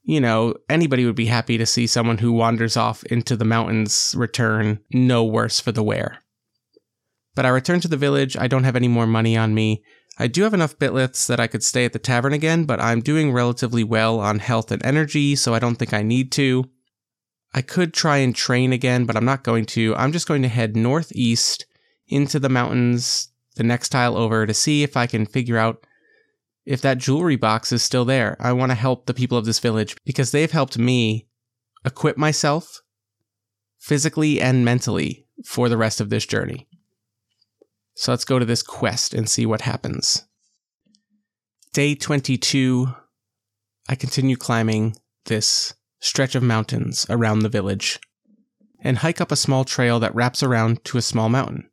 [0.09, 4.15] you know, anybody would be happy to see someone who wanders off into the mountains
[4.17, 6.19] return no worse for the wear.
[7.35, 9.83] But I return to the village, I don't have any more money on me,
[10.17, 13.01] I do have enough bitliths that I could stay at the tavern again, but I'm
[13.01, 16.65] doing relatively well on health and energy, so I don't think I need to.
[17.53, 19.95] I could try and train again, but I'm not going to.
[19.97, 21.67] I'm just going to head northeast
[22.09, 25.87] into the mountains, the next tile over, to see if I can figure out
[26.65, 28.37] if that jewelry box is still there.
[28.41, 31.27] I want to help the people of this village because they've helped me
[31.85, 32.83] equip myself
[33.79, 36.67] physically and mentally for the rest of this journey.
[37.95, 40.25] So let's go to this quest and see what happens.
[41.73, 42.89] Day 22,
[43.89, 48.01] I continue climbing this stretch of mountains around the village
[48.81, 51.71] and hike up a small trail that wraps around to a small mountain.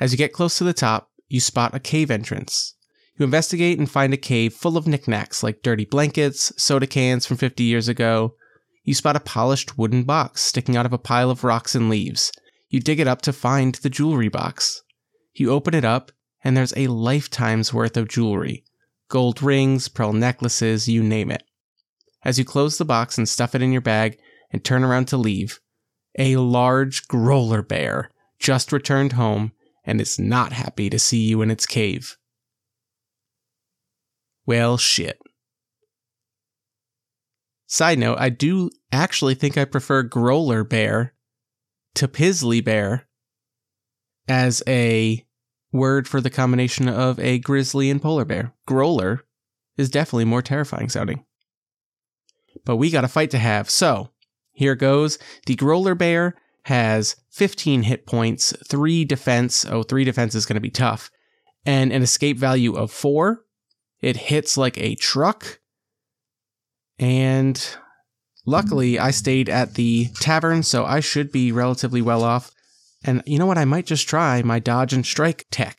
[0.00, 2.74] As you get close to the top, you spot a cave entrance.
[3.16, 7.36] You investigate and find a cave full of knickknacks like dirty blankets, soda cans from
[7.36, 8.34] 50 years ago.
[8.82, 12.32] You spot a polished wooden box sticking out of a pile of rocks and leaves.
[12.68, 14.82] You dig it up to find the jewelry box.
[15.32, 16.10] You open it up,
[16.42, 18.64] and there's a lifetime's worth of jewelry
[19.08, 21.44] gold rings, pearl necklaces, you name it.
[22.24, 24.18] As you close the box and stuff it in your bag
[24.50, 25.60] and turn around to leave,
[26.18, 29.52] a large growler bear just returned home
[29.84, 32.16] and is not happy to see you in its cave.
[34.46, 35.18] Well, shit.
[37.66, 41.14] Side note, I do actually think I prefer Growler Bear
[41.94, 43.06] to Pizzly Bear
[44.28, 45.24] as a
[45.72, 48.54] word for the combination of a grizzly and polar bear.
[48.66, 49.24] Growler
[49.76, 51.24] is definitely more terrifying sounding.
[52.64, 54.10] But we got a fight to have, so
[54.52, 55.18] here goes.
[55.46, 59.64] The Growler Bear has 15 hit points, 3 defense.
[59.64, 61.10] Oh, 3 defense is going to be tough.
[61.64, 63.42] And an escape value of 4.
[64.00, 65.60] It hits like a truck.
[66.98, 67.76] And
[68.46, 72.50] luckily, I stayed at the tavern, so I should be relatively well off.
[73.04, 73.58] And you know what?
[73.58, 75.78] I might just try my dodge and strike tech.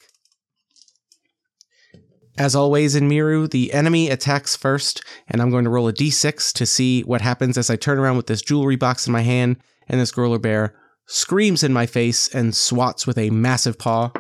[2.38, 6.52] As always in Miru, the enemy attacks first, and I'm going to roll a d6
[6.54, 9.58] to see what happens as I turn around with this jewelry box in my hand,
[9.88, 10.76] and this Growler Bear
[11.08, 14.12] screams in my face and swats with a massive paw.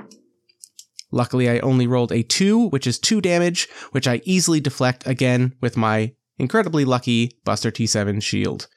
[1.11, 5.55] Luckily, I only rolled a 2, which is 2 damage, which I easily deflect again
[5.61, 8.67] with my incredibly lucky Buster T7 shield.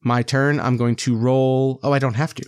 [0.00, 1.80] My turn, I'm going to roll.
[1.82, 2.44] Oh, I don't have to.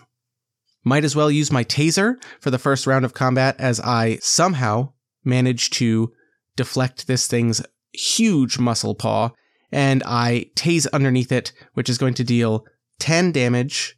[0.85, 4.93] Might as well use my taser for the first round of combat as I somehow
[5.25, 6.13] manage to
[6.55, 7.61] deflect this thing's
[7.93, 9.31] huge muscle paw,
[9.73, 12.65] and I tase underneath it, which is going to deal
[12.99, 13.97] 10 damage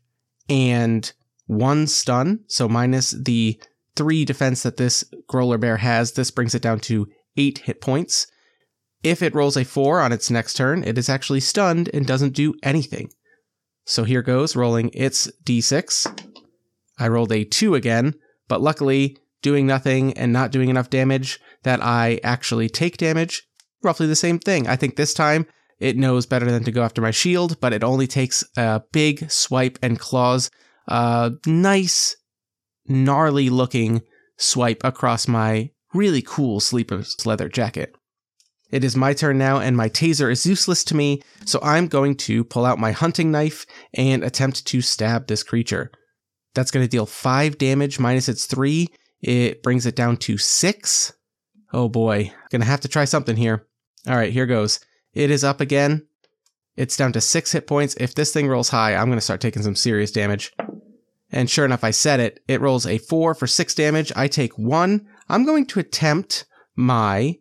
[0.48, 1.12] and
[1.46, 2.40] one stun.
[2.48, 3.60] So, minus the
[3.96, 8.26] three defense that this Growler Bear has, this brings it down to eight hit points.
[9.02, 12.34] If it rolls a four on its next turn, it is actually stunned and doesn't
[12.34, 13.10] do anything.
[13.84, 16.30] So here goes, rolling its d6.
[16.98, 18.14] I rolled a two again,
[18.48, 23.48] but luckily doing nothing and not doing enough damage that I actually take damage.
[23.82, 24.66] Roughly the same thing.
[24.66, 25.46] I think this time
[25.78, 29.30] it knows better than to go after my shield, but it only takes a big
[29.30, 30.50] swipe and claws.
[30.86, 32.16] A nice,
[32.86, 34.02] gnarly looking
[34.36, 37.94] swipe across my really cool sleeper's leather jacket.
[38.70, 42.16] It is my turn now, and my taser is useless to me, so I'm going
[42.16, 43.64] to pull out my hunting knife
[43.94, 45.90] and attempt to stab this creature.
[46.54, 48.88] That's going to deal 5 damage minus its 3,
[49.20, 51.12] it brings it down to six.
[51.72, 53.66] Oh boy, gonna have to try something here.
[54.06, 54.80] All right, here goes.
[55.18, 56.06] It is up again.
[56.76, 57.96] It's down to six hit points.
[57.98, 60.52] If this thing rolls high, I'm gonna start taking some serious damage.
[61.32, 62.38] And sure enough, I said it.
[62.46, 64.12] It rolls a four for six damage.
[64.14, 65.08] I take one.
[65.28, 67.34] I'm going to attempt my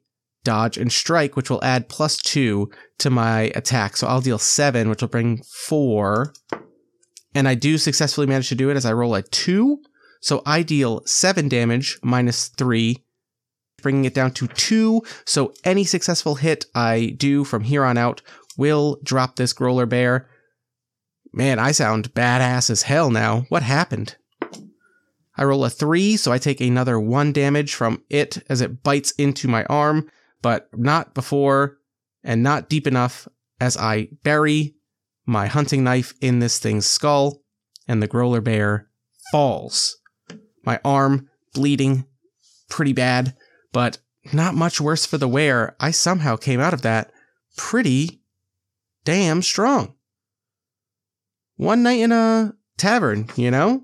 [0.43, 3.95] dodge and strike, which will add plus two to my attack.
[3.95, 6.33] So I'll deal seven, which will bring four.
[7.35, 9.83] And I do successfully manage to do it as I roll a two.
[10.19, 12.97] So I deal 7 damage minus 3,
[13.81, 15.01] bringing it down to 2.
[15.25, 18.21] So any successful hit I do from here on out
[18.57, 20.29] will drop this Growler Bear.
[21.31, 23.45] Man, I sound badass as hell now.
[23.49, 24.15] What happened?
[25.39, 29.11] I roll a 3, so I take another 1 damage from it as it bites
[29.11, 30.09] into my arm,
[30.41, 31.77] but not before
[32.23, 33.27] and not deep enough
[33.59, 34.75] as I bury
[35.27, 37.43] my hunting knife in this thing's skull,
[37.87, 38.89] and the Growler Bear
[39.31, 39.97] falls
[40.65, 42.05] my arm bleeding
[42.69, 43.35] pretty bad,
[43.77, 43.99] but
[44.33, 45.75] not much worse for the wear.
[45.79, 47.11] I somehow came out of that
[47.57, 48.23] pretty
[49.05, 49.93] damn strong.
[51.57, 53.83] One night in a tavern, you know?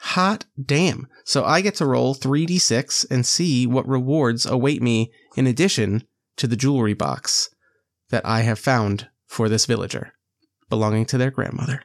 [0.00, 1.08] Hot damn.
[1.24, 6.02] So I get to roll 3d6 and see what rewards await me in addition
[6.36, 7.48] to the jewelry box
[8.10, 10.12] that I have found for this villager
[10.68, 11.84] belonging to their grandmother.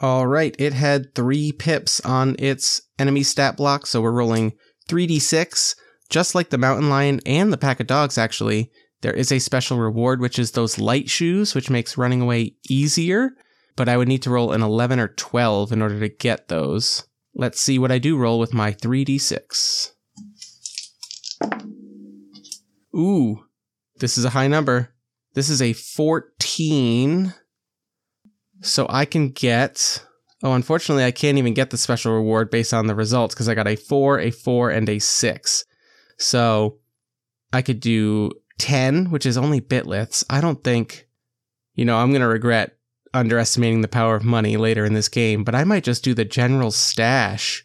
[0.00, 4.52] All right, it had three pips on its enemy stat block, so we're rolling
[4.88, 5.76] 3d6.
[6.10, 9.78] Just like the mountain lion and the pack of dogs, actually, there is a special
[9.78, 13.30] reward, which is those light shoes, which makes running away easier.
[13.76, 17.04] But I would need to roll an 11 or 12 in order to get those.
[17.34, 19.92] Let's see what I do roll with my 3d6.
[22.96, 23.44] Ooh,
[23.98, 24.94] this is a high number.
[25.34, 27.34] This is a 14.
[28.64, 30.04] So I can get.
[30.42, 33.54] Oh, unfortunately, I can't even get the special reward based on the results because I
[33.54, 35.64] got a four, a four, and a six.
[36.18, 36.78] So
[37.52, 40.24] I could do 10, which is only bitlets.
[40.28, 41.08] I don't think,
[41.74, 42.76] you know, I'm going to regret
[43.12, 46.24] underestimating the power of money later in this game, but I might just do the
[46.24, 47.64] general stash.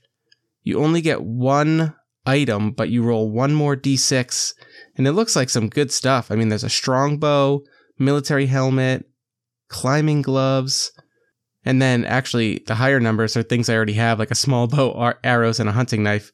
[0.64, 1.96] You only get one
[2.26, 4.54] item, but you roll one more d6,
[4.96, 6.32] and it looks like some good stuff.
[6.32, 7.64] I mean, there's a strong bow,
[7.98, 9.09] military helmet,
[9.70, 10.92] climbing gloves.
[11.64, 15.14] And then actually, the higher numbers are things I already have, like a small bow,
[15.24, 16.32] arrows, and a hunting knife.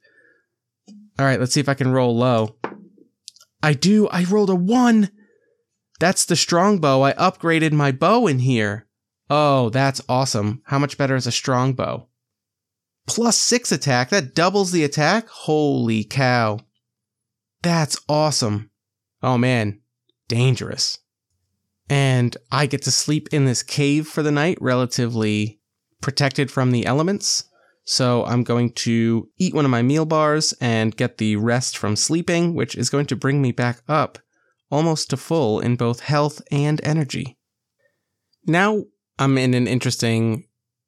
[1.19, 2.55] All right, let's see if I can roll low.
[3.61, 4.07] I do.
[4.09, 5.11] I rolled a one.
[5.99, 7.03] That's the strong bow.
[7.03, 8.87] I upgraded my bow in here.
[9.29, 10.61] Oh, that's awesome.
[10.65, 12.07] How much better is a strong bow?
[13.07, 14.09] Plus six attack.
[14.09, 15.27] That doubles the attack.
[15.29, 16.59] Holy cow.
[17.61, 18.69] That's awesome.
[19.23, 19.79] Oh man,
[20.27, 20.99] dangerous
[21.89, 25.59] and I get to sleep in this cave for the night relatively
[26.01, 27.45] protected from the elements.
[27.83, 31.95] So I'm going to eat one of my meal bars and get the rest from
[31.95, 34.17] sleeping, which is going to bring me back up
[34.71, 37.37] almost to full in both health and energy.
[38.47, 38.85] Now
[39.19, 40.47] I'm in an interesting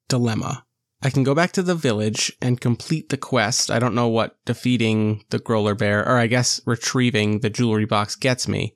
[0.09, 0.65] dilemma.
[1.03, 3.69] I can go back to the village and complete the quest.
[3.69, 8.15] I don't know what defeating the Growler Bear, or I guess retrieving the jewelry box
[8.15, 8.75] gets me.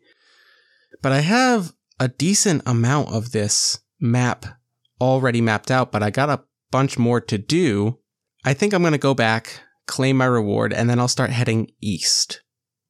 [1.02, 4.48] But I have a decent amount of this map
[5.00, 8.00] already mapped out, but I got a bunch more to do.
[8.44, 11.70] I think I'm going to go back, claim my reward, and then I'll start heading
[11.80, 12.42] east.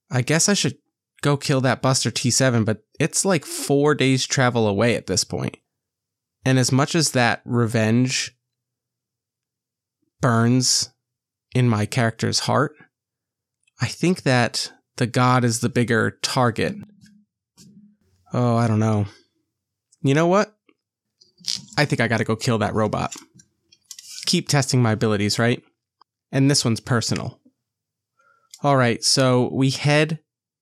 [0.09, 0.77] I guess I should
[1.21, 5.57] go kill that Buster T7, but it's like four days travel away at this point.
[6.45, 8.37] And as much as that revenge
[10.21, 10.89] burns
[11.53, 12.75] in my character's heart,
[13.81, 16.75] I think that the god is the bigger target.
[18.33, 19.05] Oh, I don't know.
[20.01, 20.55] You know what?
[21.77, 23.15] I think I gotta go kill that robot.
[24.25, 25.61] Keep testing my abilities, right?
[26.31, 27.39] And this one's personal.
[28.63, 30.19] Alright, so we head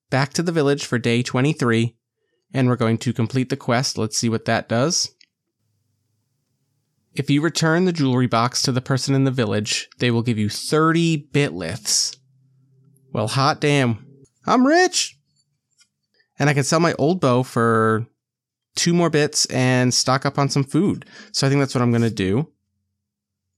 [0.09, 1.95] back to the village for day 23,
[2.53, 3.97] and we're going to complete the quest.
[3.97, 5.13] Let's see what that does.
[7.13, 10.37] If you return the jewelry box to the person in the village, they will give
[10.37, 12.15] you 30 bitliths.
[13.11, 14.05] Well, hot damn.
[14.45, 15.18] I'm rich!
[16.39, 18.07] And I can sell my old bow for
[18.75, 21.05] two more bits and stock up on some food.
[21.31, 22.49] So I think that's what I'm going to do.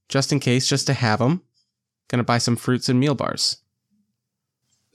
[0.08, 1.42] Just in case, just to have them.
[2.08, 3.58] Going to buy some fruits and meal bars.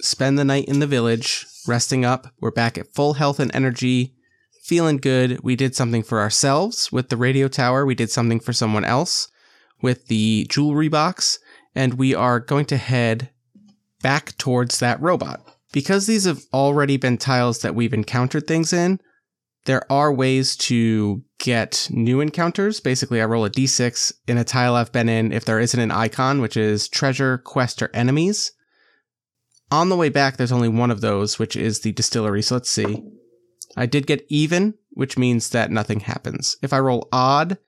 [0.02, 2.28] Spend the night in the village, resting up.
[2.40, 4.14] We're back at full health and energy
[4.62, 5.40] feeling good.
[5.42, 7.86] We did something for ourselves with the radio tower.
[7.86, 9.30] We did something for someone else
[9.82, 11.40] with the jewelry box.
[11.74, 13.30] And we are going to head
[14.04, 15.57] back towards that robot.
[15.78, 19.00] Because these have already been tiles that we've encountered things in,
[19.66, 22.80] there are ways to get new encounters.
[22.80, 25.92] Basically, I roll a d6 in a tile I've been in if there isn't an
[25.92, 28.54] icon, which is treasure, quest, or enemies.
[29.70, 32.42] On the way back, there's only one of those, which is the distillery.
[32.42, 33.04] So let's see.
[33.76, 36.58] I did get even, which means that nothing happens.
[36.64, 37.60] If I roll odd,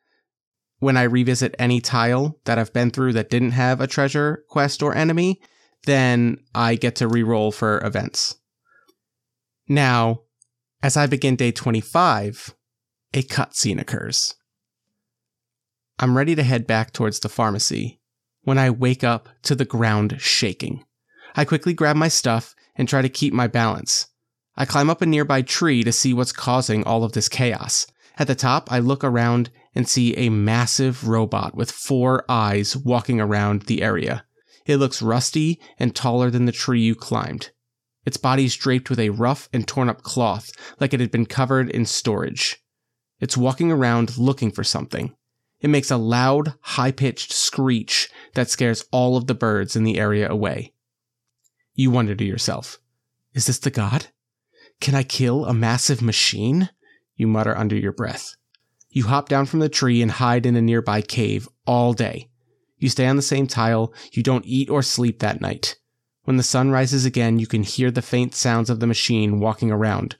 [0.79, 4.81] when I revisit any tile that I've been through that didn't have a treasure, quest,
[4.81, 5.39] or enemy,
[5.83, 8.37] then I get to reroll for events.
[9.67, 10.21] Now,
[10.81, 12.55] as I begin day 25,
[13.13, 14.35] a cutscene occurs.
[15.99, 17.99] I'm ready to head back towards the pharmacy
[18.43, 20.85] when I wake up to the ground shaking.
[21.35, 24.07] I quickly grab my stuff and try to keep my balance.
[24.55, 27.87] I climb up a nearby tree to see what's causing all of this chaos.
[28.17, 33.21] At the top, I look around and see a massive robot with four eyes walking
[33.21, 34.25] around the area.
[34.69, 37.49] It looks rusty and taller than the tree you climbed.
[38.05, 41.25] Its body is draped with a rough and torn up cloth, like it had been
[41.25, 42.63] covered in storage.
[43.19, 45.15] It's walking around looking for something.
[45.59, 49.97] It makes a loud, high pitched screech that scares all of the birds in the
[49.97, 50.75] area away.
[51.73, 52.77] You wonder to yourself,
[53.33, 54.09] is this the god?
[54.79, 56.69] Can I kill a massive machine?
[57.15, 58.35] You mutter under your breath.
[58.91, 62.28] You hop down from the tree and hide in a nearby cave all day.
[62.79, 65.77] You stay on the same tile, you don't eat or sleep that night.
[66.23, 69.71] When the sun rises again, you can hear the faint sounds of the machine walking
[69.71, 70.15] around,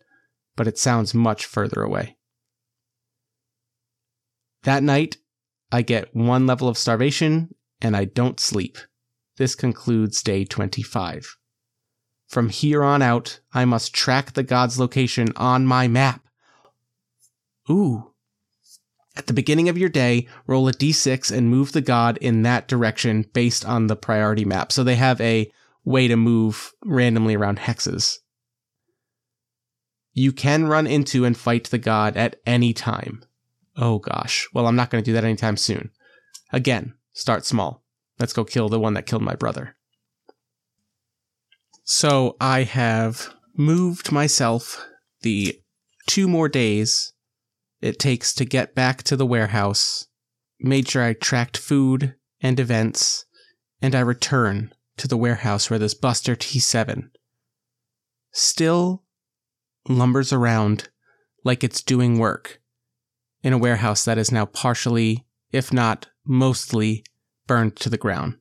[0.55, 2.17] but it sounds much further away.
[4.63, 5.17] That night,
[5.71, 8.77] I get one level of starvation and I don't sleep.
[9.37, 11.37] This concludes day 25.
[12.27, 16.21] From here on out, I must track the god's location on my map.
[17.69, 18.13] Ooh.
[19.15, 22.67] At the beginning of your day, roll a d6 and move the god in that
[22.67, 24.71] direction based on the priority map.
[24.71, 25.51] So they have a
[25.83, 28.17] way to move randomly around hexes.
[30.13, 33.23] You can run into and fight the god at any time.
[33.75, 34.47] Oh gosh.
[34.53, 35.91] Well, I'm not going to do that anytime soon.
[36.51, 37.83] Again, start small.
[38.19, 39.75] Let's go kill the one that killed my brother.
[41.83, 44.85] So I have moved myself
[45.21, 45.59] the
[46.05, 47.13] two more days
[47.81, 50.07] it takes to get back to the warehouse,
[50.59, 53.25] made sure I tracked food and events,
[53.81, 57.09] and I return to the warehouse where this Buster T7
[58.31, 59.03] still
[59.87, 60.89] lumbers around
[61.43, 62.61] like it's doing work
[63.41, 67.03] in a warehouse that is now partially, if not mostly,
[67.47, 68.35] burned to the ground.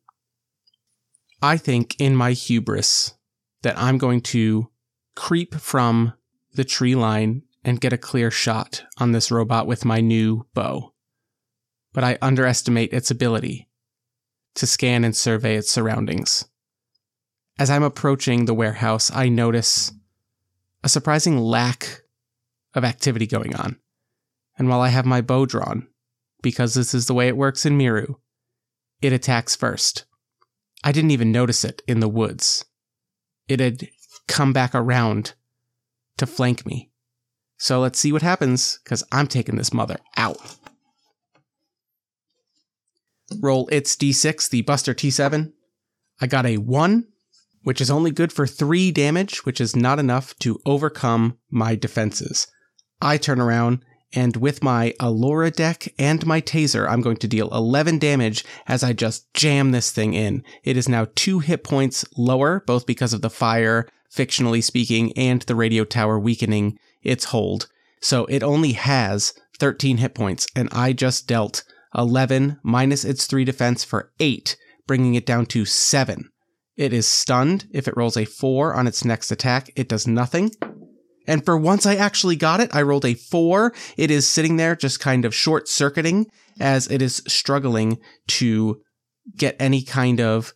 [1.40, 3.14] I think in my hubris,
[3.62, 4.70] that I'm going to
[5.14, 6.12] creep from
[6.54, 10.92] the tree line and get a clear shot on this robot with my new bow.
[11.92, 13.68] But I underestimate its ability
[14.54, 16.46] to scan and survey its surroundings.
[17.58, 19.92] As I'm approaching the warehouse, I notice
[20.84, 22.02] a surprising lack
[22.74, 23.76] of activity going on.
[24.56, 25.88] And while I have my bow drawn,
[26.42, 28.14] because this is the way it works in Miru,
[29.00, 30.04] it attacks first.
[30.84, 32.64] I didn't even notice it in the woods.
[33.48, 33.88] It had
[34.28, 35.34] come back around
[36.18, 36.90] to flank me.
[37.58, 40.38] So let's see what happens, because I'm taking this mother out.
[43.40, 45.52] Roll its d6, the Buster T7.
[46.20, 47.06] I got a 1,
[47.62, 52.46] which is only good for 3 damage, which is not enough to overcome my defenses.
[53.02, 53.84] I turn around
[54.14, 58.82] and with my Alora deck and my taser, I'm going to deal 11 damage as
[58.82, 60.44] I just jam this thing in.
[60.64, 65.42] It is now two hit points lower, both because of the fire, fictionally speaking, and
[65.42, 67.68] the radio tower weakening its hold.
[68.00, 71.64] So it only has 13 hit points, and I just dealt
[71.96, 76.28] 11 minus its 3 defense for 8, bringing it down to 7.
[76.76, 77.66] It is stunned.
[77.72, 80.52] If it rolls a 4 on its next attack, it does nothing.
[81.28, 83.74] And for once I actually got it, I rolled a four.
[83.98, 86.26] It is sitting there just kind of short circuiting
[86.58, 88.80] as it is struggling to
[89.36, 90.54] get any kind of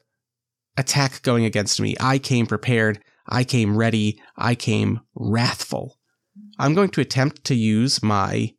[0.78, 1.95] attack going against me.
[2.01, 3.01] I came prepared.
[3.28, 4.18] I came ready.
[4.34, 5.99] I came wrathful.
[6.59, 8.55] I'm going to attempt to use my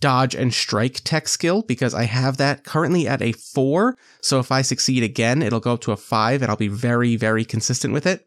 [0.00, 3.96] dodge and strike tech skill because I have that currently at a four.
[4.20, 7.16] So if I succeed again, it'll go up to a five and I'll be very,
[7.16, 8.26] very consistent with it.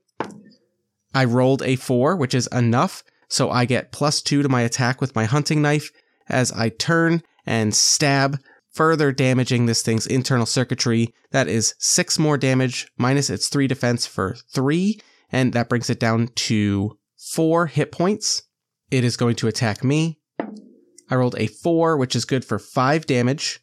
[1.14, 5.00] I rolled a four, which is enough so I get plus two to my attack
[5.00, 5.90] with my hunting knife
[6.28, 8.38] as I turn and stab,
[8.74, 11.14] further damaging this thing's internal circuitry.
[11.32, 15.00] That is six more damage minus its three defense for three,
[15.32, 18.44] and that brings it down to four hit points.
[18.92, 20.20] It is going to attack me.
[21.10, 23.60] I rolled a four, which is good for five damage,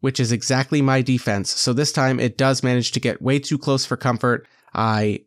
[0.00, 1.50] which is exactly my defense.
[1.50, 4.46] So this time it does manage to get way too close for comfort.
[4.74, 5.24] I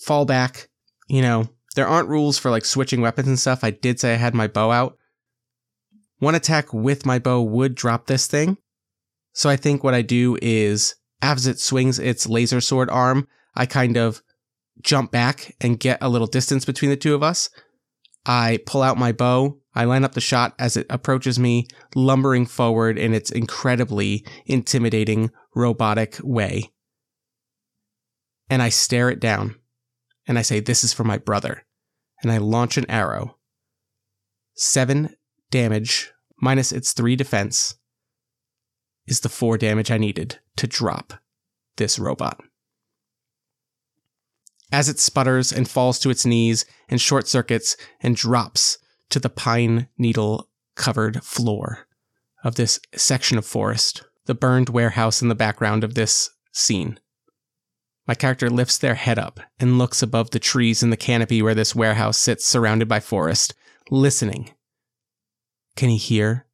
[0.00, 0.68] fall back,
[1.08, 3.62] you know, there aren't rules for like switching weapons and stuff.
[3.62, 4.96] I did say I had my bow out.
[6.18, 8.58] One attack with my bow would drop this thing.
[9.32, 13.66] So I think what I do is, as it swings its laser sword arm, I
[13.66, 14.22] kind of
[14.82, 17.50] jump back and get a little distance between the two of us.
[18.28, 19.58] I pull out my bow.
[19.74, 21.66] I line up the shot as it approaches me,
[21.96, 26.70] lumbering forward in its incredibly intimidating robotic way.
[28.50, 29.56] And I stare it down.
[30.26, 31.64] And I say, This is for my brother
[32.22, 33.36] and I launch an arrow.
[34.54, 35.14] Seven
[35.50, 37.76] damage minus its three defense
[39.06, 41.14] is the four damage I needed to drop
[41.76, 42.40] this robot.
[44.70, 48.78] As it sputters and falls to its knees and short circuits and drops
[49.10, 51.86] to the pine needle covered floor
[52.44, 57.00] of this section of forest, the burned warehouse in the background of this scene.
[58.06, 61.54] My character lifts their head up and looks above the trees in the canopy where
[61.54, 63.54] this warehouse sits surrounded by forest,
[63.90, 64.50] listening.
[65.76, 66.46] Can he hear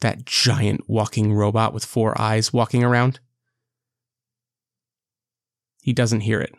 [0.00, 3.20] that giant walking robot with four eyes walking around?
[5.80, 6.54] He doesn't hear it.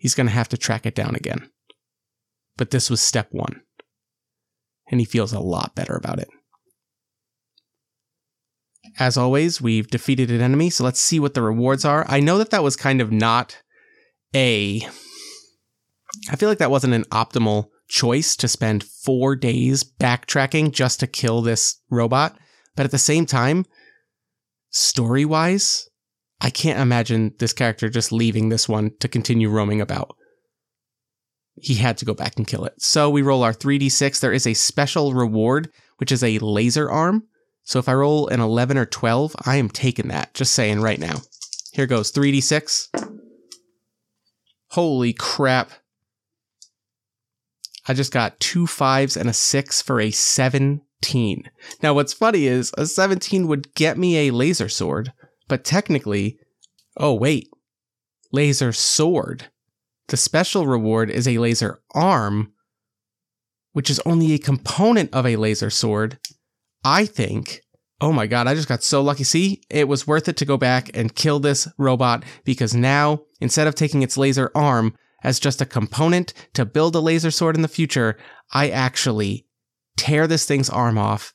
[0.00, 1.50] He's going to have to track it down again.
[2.56, 3.60] But this was step one.
[4.90, 6.28] And he feels a lot better about it.
[8.98, 12.06] As always, we've defeated an enemy, so let's see what the rewards are.
[12.08, 13.60] I know that that was kind of not
[14.34, 14.80] a.
[16.30, 21.06] I feel like that wasn't an optimal choice to spend four days backtracking just to
[21.06, 22.38] kill this robot.
[22.74, 23.66] But at the same time,
[24.70, 25.89] story wise,
[26.40, 30.16] I can't imagine this character just leaving this one to continue roaming about.
[31.56, 32.80] He had to go back and kill it.
[32.80, 34.20] So we roll our 3d6.
[34.20, 37.24] There is a special reward, which is a laser arm.
[37.64, 40.32] So if I roll an 11 or 12, I am taking that.
[40.32, 41.16] Just saying right now.
[41.72, 43.18] Here goes 3d6.
[44.68, 45.70] Holy crap.
[47.86, 51.50] I just got two fives and a six for a 17.
[51.82, 55.12] Now, what's funny is a 17 would get me a laser sword,
[55.50, 56.38] but technically,
[56.96, 57.48] oh, wait,
[58.32, 59.50] laser sword.
[60.06, 62.52] The special reward is a laser arm,
[63.72, 66.18] which is only a component of a laser sword,
[66.84, 67.62] I think,
[68.00, 69.24] oh my God, I just got so lucky.
[69.24, 73.66] See, it was worth it to go back and kill this robot because now, instead
[73.66, 74.94] of taking its laser arm
[75.24, 78.16] as just a component to build a laser sword in the future,
[78.52, 79.46] I actually
[79.96, 81.34] tear this thing's arm off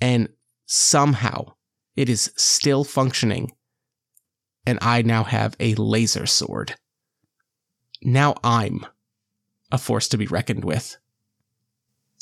[0.00, 0.30] and
[0.66, 1.55] somehow
[1.96, 3.52] it is still functioning.
[4.66, 6.74] And I now have a laser sword.
[8.02, 8.84] Now I'm
[9.72, 10.96] a force to be reckoned with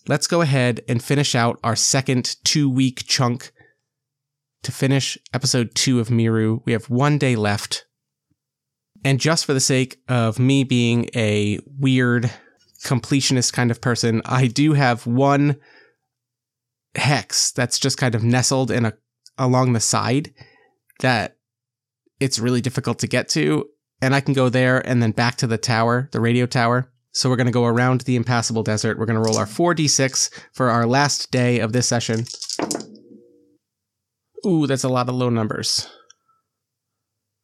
[0.07, 3.53] let's go ahead and finish out our second two week chunk
[4.63, 6.63] to finish episode two of Miru.
[6.65, 7.87] We have one day left.
[9.05, 12.31] And just for the sake of me being a weird
[12.85, 15.57] completionist kind of person, I do have one
[16.95, 18.95] hex that's just kind of nestled in a
[19.39, 20.33] along the side
[21.01, 21.37] that
[22.21, 23.69] it's really difficult to get to.
[24.01, 26.91] And I can go there and then back to the tower, the radio tower.
[27.13, 28.99] So we're going to go around the impassable desert.
[28.99, 32.25] We're going to roll our 4d6 for our last day of this session.
[34.45, 35.89] Ooh, that's a lot of low numbers.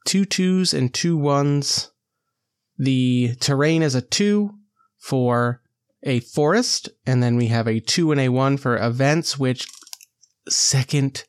[0.07, 1.91] Two twos and two ones.
[2.79, 4.55] The terrain is a two
[4.99, 5.63] for
[6.03, 9.67] a forest, and then we have a two and a one for events, which
[10.49, 11.25] second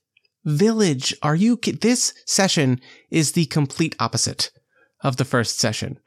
[0.46, 1.16] village.
[1.22, 2.80] Are you this session
[3.10, 4.52] is the complete opposite
[5.02, 5.98] of the first session.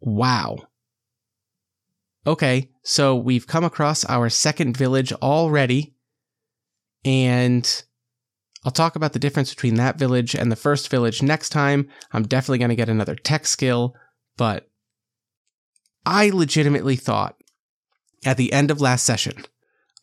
[0.00, 0.58] Wow.
[2.26, 5.94] Okay, so we've come across our second village already,
[7.04, 7.84] and
[8.64, 11.88] I'll talk about the difference between that village and the first village next time.
[12.12, 13.94] I'm definitely going to get another tech skill,
[14.36, 14.68] but
[16.04, 17.36] I legitimately thought
[18.24, 19.44] at the end of last session,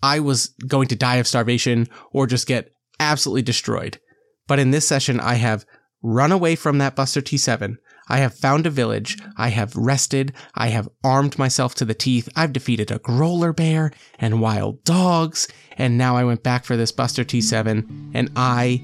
[0.01, 3.99] I was going to die of starvation or just get absolutely destroyed.
[4.47, 5.65] But in this session, I have
[6.01, 7.77] run away from that Buster T7.
[8.07, 9.17] I have found a village.
[9.35, 10.33] I have rested.
[10.53, 12.29] I have armed myself to the teeth.
[12.35, 15.47] I've defeated a growler bear and wild dogs.
[15.77, 18.83] And now I went back for this Buster T7 and I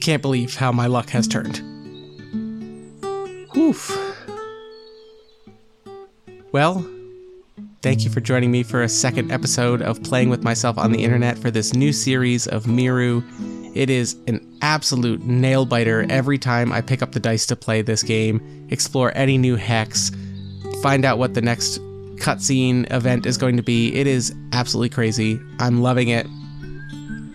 [0.00, 1.62] can't believe how my luck has turned.
[3.54, 3.96] Woof.
[6.50, 6.84] Well,
[7.84, 11.04] Thank you for joining me for a second episode of Playing with Myself on the
[11.04, 13.22] Internet for this new series of Miru.
[13.74, 17.82] It is an absolute nail biter every time I pick up the dice to play
[17.82, 20.10] this game, explore any new hex,
[20.82, 21.78] find out what the next
[22.16, 23.94] cutscene event is going to be.
[23.94, 25.38] It is absolutely crazy.
[25.58, 26.26] I'm loving it.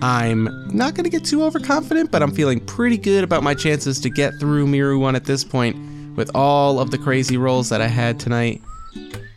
[0.01, 3.99] I'm not going to get too overconfident, but I'm feeling pretty good about my chances
[3.99, 5.77] to get through Miru 1 at this point
[6.17, 8.63] with all of the crazy rolls that I had tonight.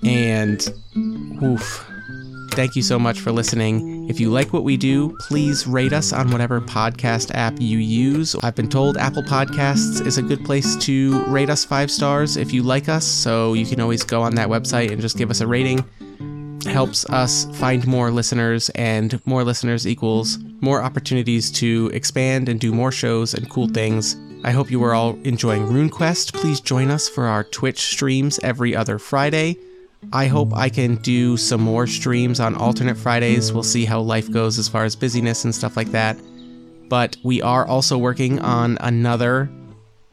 [0.05, 0.61] And
[1.43, 1.87] oof.
[2.53, 4.11] Thank you so much for listening.
[4.11, 8.37] If you like what we do, please rate us on whatever podcast app you use.
[8.43, 12.53] I've been told Apple Podcasts is a good place to rate us five stars if
[12.53, 15.41] you like us, so you can always go on that website and just give us
[15.41, 15.83] a rating.
[16.67, 22.71] Helps us find more listeners, and more listeners equals more opportunities to expand and do
[22.71, 24.15] more shows and cool things.
[24.45, 26.35] I hope you are all enjoying RuneQuest.
[26.35, 29.57] Please join us for our Twitch streams every other Friday.
[30.11, 33.53] I hope I can do some more streams on alternate Fridays.
[33.53, 36.19] We'll see how life goes as far as busyness and stuff like that.
[36.89, 39.49] But we are also working on another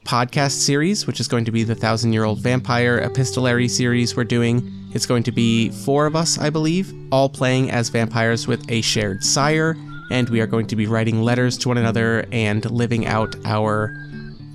[0.05, 4.23] podcast series, which is going to be the Thousand Year Old Vampire epistolary series we're
[4.23, 4.71] doing.
[4.93, 8.81] It's going to be four of us, I believe, all playing as vampires with a
[8.81, 9.75] shared sire,
[10.11, 13.93] and we are going to be writing letters to one another and living out our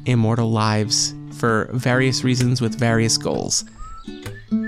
[0.06, 3.64] immortal lives for various reasons with various goals.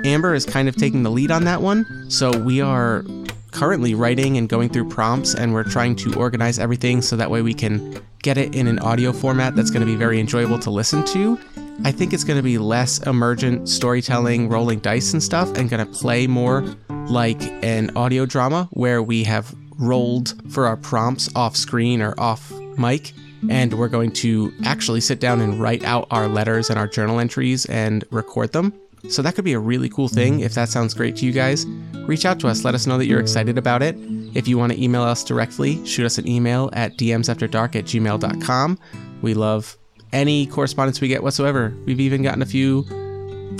[0.06, 3.04] Amber is kind of taking the lead on that one, so we are
[3.50, 7.42] currently writing and going through prompts and we're trying to organize everything so that way
[7.42, 10.70] we can get it in an audio format that's going to be very enjoyable to
[10.70, 11.38] listen to.
[11.84, 15.84] I think it's going to be less emergent storytelling, rolling dice and stuff, and going
[15.84, 16.62] to play more
[17.08, 22.52] like an audio drama where we have rolled for our prompts off screen or off
[22.78, 23.12] mic.
[23.48, 27.20] And we're going to actually sit down and write out our letters and our journal
[27.20, 28.72] entries and record them.
[29.08, 31.66] So that could be a really cool thing if that sounds great to you guys.
[32.06, 33.96] Reach out to us, let us know that you're excited about it.
[34.34, 38.78] If you want to email us directly, shoot us an email at dmsafterdark at gmail.com.
[39.22, 39.76] We love
[40.12, 41.76] any correspondence we get whatsoever.
[41.84, 42.84] We've even gotten a few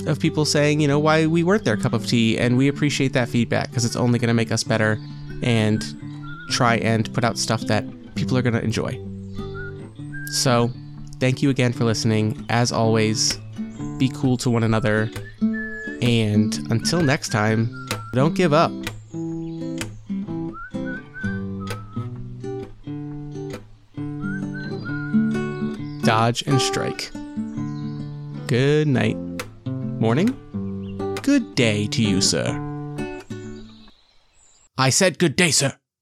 [0.05, 3.13] of people saying, you know, why we weren't their cup of tea, and we appreciate
[3.13, 4.99] that feedback because it's only going to make us better
[5.43, 5.83] and
[6.49, 7.85] try and put out stuff that
[8.15, 8.99] people are going to enjoy.
[10.31, 10.71] So,
[11.19, 12.45] thank you again for listening.
[12.49, 13.39] As always,
[13.97, 15.09] be cool to one another,
[16.01, 18.71] and until next time, don't give up.
[26.03, 27.11] Dodge and strike.
[28.47, 29.17] Good night.
[29.65, 30.33] Morning?
[31.21, 32.63] Good day to you, sir.
[34.77, 35.77] I said good day, sir.